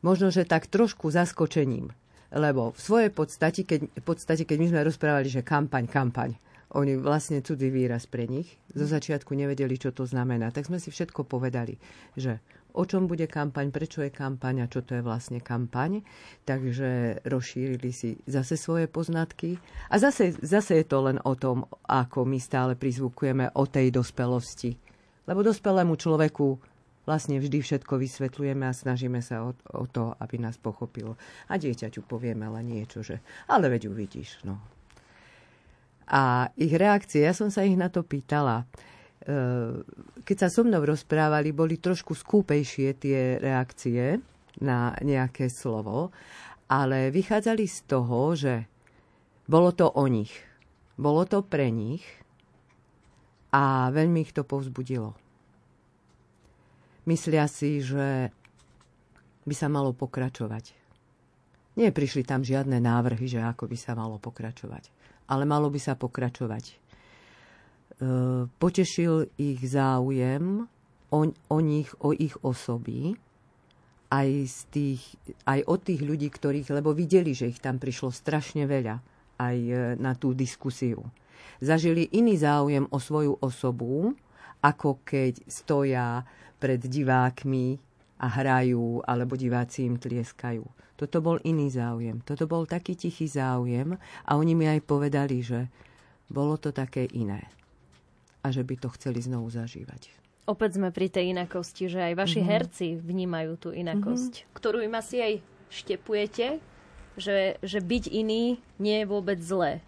možno, 0.05 0.29
že 0.29 0.45
tak 0.45 0.67
trošku 0.67 1.09
zaskočením. 1.09 1.89
Lebo 2.35 2.75
v 2.75 2.81
svojej 2.83 3.11
podstate, 3.15 3.63
keď, 3.63 3.89
podstate, 4.03 4.43
keď 4.43 4.57
my 4.59 4.67
sme 4.75 4.81
rozprávali, 4.91 5.31
že 5.31 5.47
kampaň, 5.47 5.87
kampaň, 5.87 6.31
oni 6.75 6.99
vlastne 6.99 7.39
cudzí 7.39 7.71
výraz 7.71 8.11
pre 8.11 8.27
nich. 8.27 8.59
Zo 8.75 8.91
začiatku 8.91 9.31
nevedeli, 9.31 9.79
čo 9.79 9.95
to 9.95 10.03
znamená. 10.03 10.51
Tak 10.51 10.67
sme 10.67 10.83
si 10.83 10.91
všetko 10.91 11.23
povedali, 11.23 11.79
že 12.19 12.43
o 12.75 12.83
čom 12.83 13.07
bude 13.07 13.31
kampaň, 13.31 13.71
prečo 13.71 14.03
je 14.03 14.11
kampaň 14.11 14.67
a 14.67 14.71
čo 14.71 14.83
to 14.83 14.99
je 14.99 15.03
vlastne 15.07 15.39
kampaň. 15.39 16.03
Takže 16.43 17.23
rozšírili 17.23 17.91
si 17.95 18.19
zase 18.27 18.59
svoje 18.59 18.91
poznatky. 18.91 19.57
A 19.89 20.03
zase, 20.03 20.35
zase 20.43 20.83
je 20.83 20.87
to 20.87 21.07
len 21.07 21.23
o 21.23 21.39
tom, 21.39 21.71
ako 21.87 22.27
my 22.27 22.43
stále 22.43 22.75
prizvukujeme 22.75 23.55
o 23.55 23.65
tej 23.71 23.95
dospelosti. 23.95 24.75
Lebo 25.25 25.47
dospelému 25.47 25.95
človeku 25.95 26.59
vlastne 27.07 27.39
vždy 27.39 27.63
všetko 27.63 28.01
vysvetľujeme 28.01 28.65
a 28.67 28.75
snažíme 28.75 29.21
sa 29.23 29.45
o, 29.45 29.55
o 29.77 29.85
to, 29.87 30.17
aby 30.19 30.41
nás 30.41 30.59
pochopilo. 30.59 31.15
A 31.49 31.61
dieťaťu 31.61 32.03
povieme 32.05 32.49
len 32.49 32.75
niečo, 32.75 33.05
že 33.05 33.23
ale 33.47 33.71
veď 33.71 33.93
uvidíš. 33.93 34.43
No. 34.43 34.59
A 36.09 36.53
ich 36.57 36.73
reakcie, 36.75 37.25
ja 37.25 37.33
som 37.33 37.49
sa 37.49 37.65
ich 37.65 37.77
na 37.77 37.89
to 37.89 38.05
pýtala. 38.05 38.69
Keď 40.21 40.37
sa 40.37 40.53
so 40.53 40.69
mnou 40.69 40.85
rozprávali, 40.85 41.57
boli 41.57 41.81
trošku 41.81 42.13
skúpejšie 42.13 43.01
tie 43.01 43.41
reakcie 43.41 44.21
na 44.61 44.93
nejaké 45.01 45.49
slovo, 45.49 46.13
ale 46.69 47.09
vychádzali 47.09 47.65
z 47.65 47.79
toho, 47.89 48.37
že 48.37 48.69
bolo 49.49 49.73
to 49.73 49.89
o 49.89 50.05
nich. 50.09 50.33
Bolo 51.01 51.25
to 51.25 51.41
pre 51.41 51.73
nich 51.73 52.05
a 53.51 53.89
veľmi 53.89 54.29
ich 54.29 54.37
to 54.37 54.45
povzbudilo. 54.45 55.17
Myslia 57.09 57.49
si, 57.49 57.81
že 57.81 58.29
by 59.45 59.55
sa 59.57 59.69
malo 59.73 59.93
pokračovať. 59.97 60.73
Nie 61.81 61.91
prišli 61.91 62.29
tam 62.29 62.45
žiadne 62.45 62.77
návrhy, 62.77 63.25
že 63.25 63.41
ako 63.41 63.69
by 63.73 63.77
sa 63.77 63.97
malo 63.97 64.21
pokračovať, 64.21 64.89
ale 65.33 65.49
malo 65.49 65.73
by 65.73 65.81
sa 65.81 65.97
pokračovať 65.97 66.84
potešil 68.59 69.31
ich 69.39 69.63
záujem 69.63 70.67
o, 71.15 71.21
o 71.31 71.59
nich, 71.63 71.91
o 72.03 72.11
ich 72.11 72.35
osoby, 72.43 73.15
aj, 74.11 74.29
z 74.47 74.59
tých, 74.71 75.03
aj 75.47 75.61
od 75.67 75.81
tých 75.83 76.01
ľudí, 76.03 76.29
ktorých, 76.31 76.71
lebo 76.75 76.95
videli, 76.95 77.35
že 77.35 77.51
ich 77.51 77.59
tam 77.59 77.83
prišlo 77.83 78.15
strašne 78.15 78.67
veľa 78.67 79.03
aj 79.43 79.57
e, 79.59 79.75
na 79.99 80.15
tú 80.15 80.31
diskusiu. 80.35 81.03
Zažili 81.59 82.07
iný 82.15 82.39
záujem 82.39 82.87
o 82.91 82.99
svoju 83.03 83.39
osobu 83.43 84.15
ako 84.65 85.05
keď 85.05 85.45
stoja 85.45 86.25
pred 86.57 86.81
divákmi 86.81 87.77
a 88.17 88.27
hrajú, 88.33 89.05
alebo 89.05 89.37
diváci 89.37 89.85
im 89.85 90.01
tlieskajú. 90.01 90.65
Toto 90.97 91.21
bol 91.21 91.37
iný 91.45 91.69
záujem. 91.69 92.25
Toto 92.25 92.49
bol 92.49 92.65
taký 92.65 92.97
tichý 92.97 93.29
záujem 93.29 93.93
a 94.25 94.31
oni 94.41 94.57
mi 94.57 94.65
aj 94.65 94.81
povedali, 94.89 95.45
že 95.45 95.69
bolo 96.33 96.57
to 96.57 96.73
také 96.73 97.05
iné 97.13 97.45
a 98.45 98.53
že 98.53 98.61
by 98.61 98.77
to 98.77 98.93
chceli 99.01 99.25
znovu 99.25 99.49
zažívať. 99.49 100.13
Opäť 100.45 100.77
sme 100.77 100.93
pri 100.93 101.09
tej 101.09 101.33
inakosti, 101.33 101.89
že 101.89 102.05
aj 102.05 102.21
vaši 102.21 102.45
mm-hmm. 102.45 102.53
herci 102.53 102.87
vnímajú 103.01 103.53
tú 103.57 103.69
inakosť, 103.73 104.33
mm-hmm. 104.45 104.53
ktorú 104.53 104.85
im 104.85 104.93
asi 104.93 105.17
aj 105.25 105.33
štepujete, 105.73 106.61
že, 107.17 107.57
že 107.65 107.79
byť 107.81 108.05
iný 108.13 108.61
nie 108.77 108.97
je 109.01 109.07
vôbec 109.09 109.41
zlé. 109.41 109.81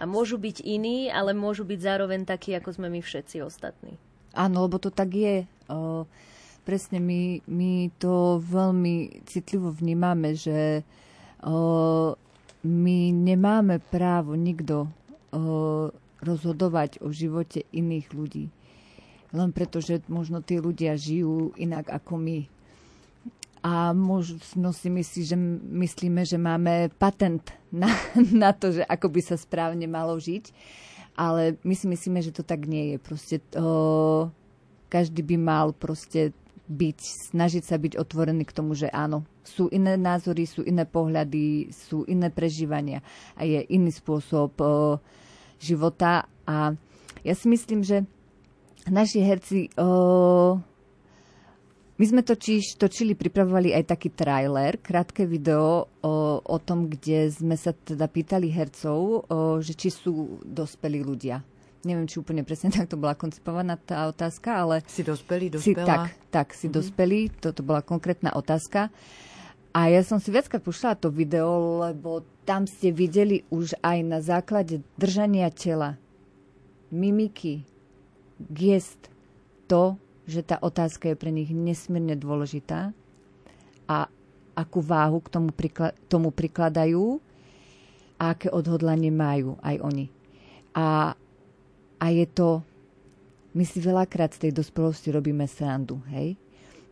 A 0.00 0.08
môžu 0.08 0.40
byť 0.40 0.64
iní, 0.64 1.12
ale 1.12 1.36
môžu 1.36 1.68
byť 1.68 1.80
zároveň 1.80 2.24
takí, 2.24 2.56
ako 2.56 2.80
sme 2.80 2.88
my 2.88 3.00
všetci 3.04 3.44
ostatní. 3.44 4.00
Áno, 4.36 4.64
lebo 4.68 4.80
to 4.80 4.88
tak 4.92 5.12
je. 5.12 5.48
O, 5.68 6.04
presne 6.64 7.00
my, 7.00 7.40
my 7.48 7.88
to 7.96 8.40
veľmi 8.44 9.24
citlivo 9.24 9.72
vnímame, 9.72 10.36
že 10.36 10.84
o, 11.40 12.12
my 12.64 12.98
nemáme 13.12 13.80
právo 13.80 14.36
nikto 14.36 14.88
o, 15.32 15.92
rozhodovať 16.24 17.00
o 17.04 17.12
živote 17.12 17.64
iných 17.72 18.08
ľudí 18.12 18.46
len 19.36 19.50
preto, 19.50 19.82
že 19.84 20.00
možno 20.08 20.40
tí 20.40 20.56
ľudia 20.56 20.94
žijú 20.94 21.52
inak 21.60 21.90
ako 21.90 22.16
my. 22.16 22.38
A 23.66 23.90
možno 23.90 24.70
si 24.70 24.86
myslí, 24.86 25.22
že 25.26 25.36
myslíme, 25.74 26.22
že 26.22 26.38
máme 26.38 26.94
patent 26.96 27.42
na, 27.68 27.90
na 28.46 28.54
to, 28.54 28.70
že 28.70 28.82
ako 28.86 29.10
by 29.10 29.20
sa 29.20 29.36
správne 29.36 29.84
malo 29.90 30.16
žiť. 30.16 30.54
Ale 31.16 31.56
my 31.64 31.74
si 31.74 31.88
myslíme, 31.88 32.20
že 32.20 32.30
to 32.30 32.44
tak 32.44 32.68
nie 32.68 32.94
je. 32.94 32.96
Proste 33.00 33.36
to, 33.50 34.30
každý 34.92 35.24
by 35.24 35.36
mal 35.40 35.66
proste 35.72 36.36
byť, 36.66 36.98
snažiť 37.32 37.62
sa 37.62 37.78
byť 37.78 37.96
otvorený 37.96 38.42
k 38.44 38.56
tomu, 38.56 38.74
že 38.74 38.90
áno, 38.90 39.24
sú 39.46 39.70
iné 39.70 39.94
názory, 39.94 40.44
sú 40.44 40.66
iné 40.66 40.82
pohľady, 40.82 41.70
sú 41.70 42.02
iné 42.10 42.26
prežívania 42.26 43.06
a 43.38 43.46
je 43.46 43.62
iný 43.70 43.94
spôsob 43.94 44.50
o, 44.58 44.98
života. 45.60 46.28
A 46.46 46.74
ja 47.26 47.34
si 47.34 47.46
myslím, 47.50 47.82
že 47.82 48.04
naši 48.90 49.20
herci... 49.22 49.70
O, 49.76 50.60
my 51.96 52.04
sme 52.04 52.20
totiž 52.20 52.76
točili, 52.76 53.16
pripravovali 53.16 53.72
aj 53.72 53.88
taký 53.88 54.12
trailer, 54.12 54.76
krátke 54.76 55.24
video 55.24 55.88
o, 56.04 56.44
o 56.44 56.56
tom, 56.60 56.92
kde 56.92 57.32
sme 57.32 57.56
sa 57.56 57.72
teda 57.72 58.04
pýtali 58.04 58.52
hercov, 58.52 59.24
o, 59.24 59.64
že 59.64 59.72
či 59.72 59.88
sú 59.88 60.44
dospelí 60.44 61.00
ľudia. 61.00 61.40
Neviem, 61.88 62.04
či 62.04 62.20
úplne 62.20 62.44
presne 62.44 62.68
tak 62.76 62.92
to 62.92 63.00
bola 63.00 63.16
koncipovaná 63.16 63.80
tá 63.80 64.12
otázka, 64.12 64.60
ale... 64.60 64.84
Si 64.84 65.00
dospelý, 65.00 65.56
dospelá? 65.56 65.72
Si, 65.72 65.88
tak, 65.88 66.02
tak, 66.28 66.46
si 66.52 66.68
mm-hmm. 66.68 66.76
dospelý, 66.76 67.20
toto 67.40 67.64
bola 67.64 67.80
konkrétna 67.80 68.36
otázka. 68.36 68.92
A 69.76 69.92
ja 69.92 70.00
som 70.00 70.16
si 70.16 70.32
viackrát 70.32 70.64
pušla 70.64 70.96
to 70.96 71.12
video, 71.12 71.84
lebo 71.84 72.24
tam 72.48 72.64
ste 72.64 72.88
videli 72.88 73.44
už 73.52 73.76
aj 73.84 73.98
na 74.08 74.24
základe 74.24 74.80
držania 74.96 75.52
tela, 75.52 76.00
mimiky, 76.88 77.60
gest 78.40 79.12
to, 79.68 80.00
že 80.24 80.48
tá 80.48 80.56
otázka 80.64 81.12
je 81.12 81.20
pre 81.20 81.28
nich 81.28 81.52
nesmierne 81.52 82.16
dôležitá 82.16 82.96
a 83.84 84.08
akú 84.56 84.80
váhu 84.80 85.20
k 85.20 85.28
tomu, 85.28 85.52
prikla- 85.52 85.92
tomu 86.08 86.32
prikladajú 86.32 87.20
a 88.16 88.32
aké 88.32 88.48
odhodlanie 88.48 89.12
majú 89.12 89.60
aj 89.60 89.76
oni. 89.84 90.08
A, 90.72 91.12
a 92.00 92.06
je 92.08 92.24
to, 92.32 92.64
my 93.52 93.68
si 93.68 93.76
veľakrát 93.84 94.32
z 94.32 94.48
tej 94.48 94.52
dospelosti 94.56 95.12
robíme 95.12 95.44
srandu, 95.44 96.00
hej? 96.08 96.40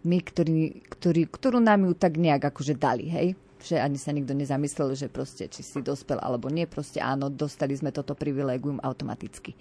My, 0.05 0.21
ktorý, 0.21 0.85
ktorý, 0.85 1.23
ktorú 1.33 1.59
nám 1.65 1.89
ju 1.89 1.93
tak 1.97 2.21
nejak 2.21 2.53
akože 2.53 2.77
dali, 2.77 3.09
hej? 3.09 3.29
Že 3.65 3.81
ani 3.81 3.97
sa 3.97 4.13
nikto 4.13 4.37
nezamyslel, 4.37 4.93
že 4.93 5.09
proste, 5.09 5.49
či 5.49 5.65
si 5.65 5.81
dospel 5.81 6.21
alebo 6.21 6.53
nie, 6.53 6.69
proste 6.69 7.01
áno, 7.01 7.33
dostali 7.33 7.73
sme 7.73 7.89
toto 7.89 8.13
privilegium 8.13 8.77
automaticky. 8.85 9.57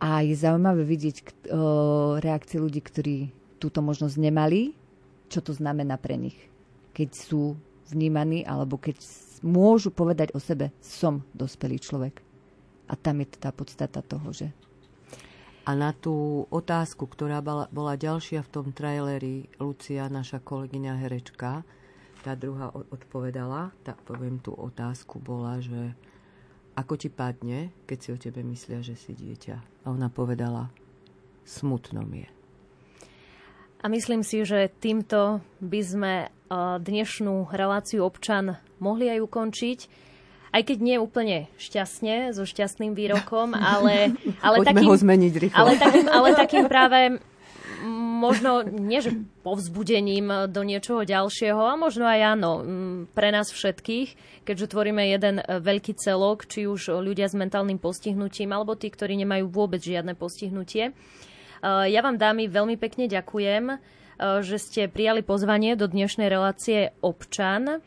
A 0.00 0.24
je 0.24 0.32
zaujímavé 0.32 0.86
vidieť 0.86 1.16
o, 1.20 1.26
reakcie 2.22 2.56
ľudí, 2.56 2.80
ktorí 2.80 3.16
túto 3.60 3.84
možnosť 3.84 4.16
nemali, 4.16 4.72
čo 5.28 5.44
to 5.44 5.52
znamená 5.52 6.00
pre 6.00 6.16
nich. 6.16 6.38
Keď 6.96 7.08
sú 7.12 7.58
vnímaní, 7.92 8.46
alebo 8.48 8.80
keď 8.80 8.96
môžu 9.44 9.92
povedať 9.92 10.32
o 10.32 10.40
sebe, 10.40 10.72
som 10.80 11.20
dospelý 11.36 11.76
človek. 11.82 12.24
A 12.88 12.96
tam 12.96 13.20
je 13.20 13.28
tá 13.36 13.52
podstata 13.52 14.00
toho, 14.00 14.32
že... 14.32 14.48
A 15.68 15.76
na 15.76 15.92
tú 15.92 16.48
otázku, 16.48 17.04
ktorá 17.04 17.44
bola, 17.44 17.92
ďalšia 18.00 18.40
v 18.40 18.52
tom 18.56 18.66
traileri, 18.72 19.52
Lucia, 19.60 20.08
naša 20.08 20.40
kolegyňa 20.40 20.96
herečka, 20.96 21.60
tá 22.24 22.32
druhá 22.32 22.72
odpovedala, 22.72 23.76
tá, 23.84 23.92
poviem 24.08 24.40
tú 24.40 24.56
otázku, 24.56 25.20
bola, 25.20 25.60
že 25.60 25.92
ako 26.72 26.96
ti 26.96 27.12
padne, 27.12 27.68
keď 27.84 27.98
si 28.00 28.08
o 28.08 28.18
tebe 28.18 28.40
myslia, 28.48 28.80
že 28.80 28.96
si 28.96 29.12
dieťa. 29.12 29.84
A 29.84 29.92
ona 29.92 30.08
povedala, 30.08 30.72
smutno 31.44 32.00
mi 32.00 32.24
je. 32.24 32.30
A 33.84 33.92
myslím 33.92 34.24
si, 34.24 34.48
že 34.48 34.72
týmto 34.72 35.44
by 35.60 35.80
sme 35.84 36.14
dnešnú 36.80 37.52
reláciu 37.52 38.08
občan 38.08 38.56
mohli 38.80 39.12
aj 39.12 39.20
ukončiť. 39.20 39.78
Aj 40.48 40.62
keď 40.64 40.78
nie 40.80 40.96
úplne 40.96 41.46
šťastne, 41.60 42.32
so 42.32 42.48
šťastným 42.48 42.96
výrokom, 42.96 43.52
ale, 43.76 44.16
ale, 44.40 44.56
takým, 44.64 44.88
ho 44.88 44.96
zmeniť 44.96 45.32
rýchlo. 45.36 45.56
ale, 45.56 45.72
takým, 45.76 46.06
ale 46.16 46.28
takým 46.34 46.64
práve 46.66 46.98
možno 48.18 48.66
nie, 48.66 48.98
že 48.98 49.14
povzbudením 49.46 50.50
do 50.50 50.62
niečoho 50.66 51.06
ďalšieho, 51.06 51.62
a 51.62 51.78
možno 51.78 52.04
aj 52.10 52.20
áno, 52.34 52.50
pre 53.14 53.30
nás 53.30 53.54
všetkých, 53.54 54.42
keďže 54.42 54.70
tvoríme 54.74 55.02
jeden 55.06 55.38
veľký 55.46 55.94
celok, 55.94 56.50
či 56.50 56.66
už 56.66 56.98
ľudia 56.98 57.30
s 57.30 57.38
mentálnym 57.38 57.78
postihnutím, 57.78 58.50
alebo 58.50 58.74
tí, 58.74 58.90
ktorí 58.90 59.14
nemajú 59.22 59.46
vôbec 59.46 59.78
žiadne 59.78 60.18
postihnutie. 60.18 60.90
E, 60.90 60.92
ja 61.94 62.00
vám, 62.02 62.18
dámy, 62.18 62.50
veľmi 62.50 62.74
pekne 62.74 63.06
ďakujem, 63.06 63.64
e, 63.70 63.76
že 64.42 64.58
ste 64.58 64.90
prijali 64.90 65.22
pozvanie 65.22 65.78
do 65.78 65.86
dnešnej 65.86 66.26
relácie 66.26 66.90
Občan. 66.98 67.78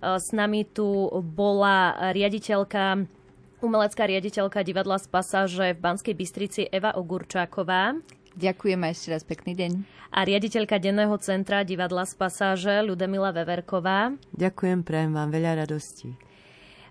S 0.00 0.30
nami 0.36 0.68
tu 0.68 1.08
bola 1.34 2.12
riaditeľka 2.12 3.06
umelecká 3.64 4.04
riaditeľka 4.04 4.60
divadla 4.62 5.00
z 5.00 5.06
Pasáže 5.08 5.66
v 5.74 5.80
Banskej 5.80 6.14
Bystrici 6.14 6.62
Eva 6.68 6.92
Ogurčáková. 6.94 7.96
Ďakujem 8.36 8.80
a 8.84 8.88
ešte 8.92 9.08
raz 9.10 9.24
pekný 9.24 9.56
deň. 9.56 9.72
A 10.12 10.28
riaditeľka 10.28 10.76
Denného 10.76 11.16
centra 11.18 11.64
divadla 11.64 12.04
z 12.04 12.14
Pasáže 12.20 12.84
Ľudemila 12.84 13.32
Veverková. 13.32 14.12
Ďakujem, 14.36 14.84
prajem 14.84 15.12
vám 15.16 15.32
veľa 15.32 15.64
radostí. 15.64 16.12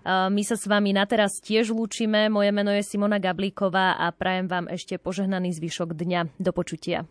My 0.06 0.42
sa 0.46 0.54
s 0.54 0.66
vami 0.70 0.94
na 0.94 1.02
teraz 1.06 1.42
tiež 1.42 1.74
lúčime. 1.74 2.30
Moje 2.30 2.54
meno 2.54 2.70
je 2.70 2.82
Simona 2.82 3.18
Gablíková 3.18 3.98
a 3.98 4.10
prajem 4.14 4.46
vám 4.46 4.66
ešte 4.70 4.98
požehnaný 4.98 5.54
zvyšok 5.54 5.98
dňa. 5.98 6.38
Do 6.38 6.50
počutia. 6.54 7.06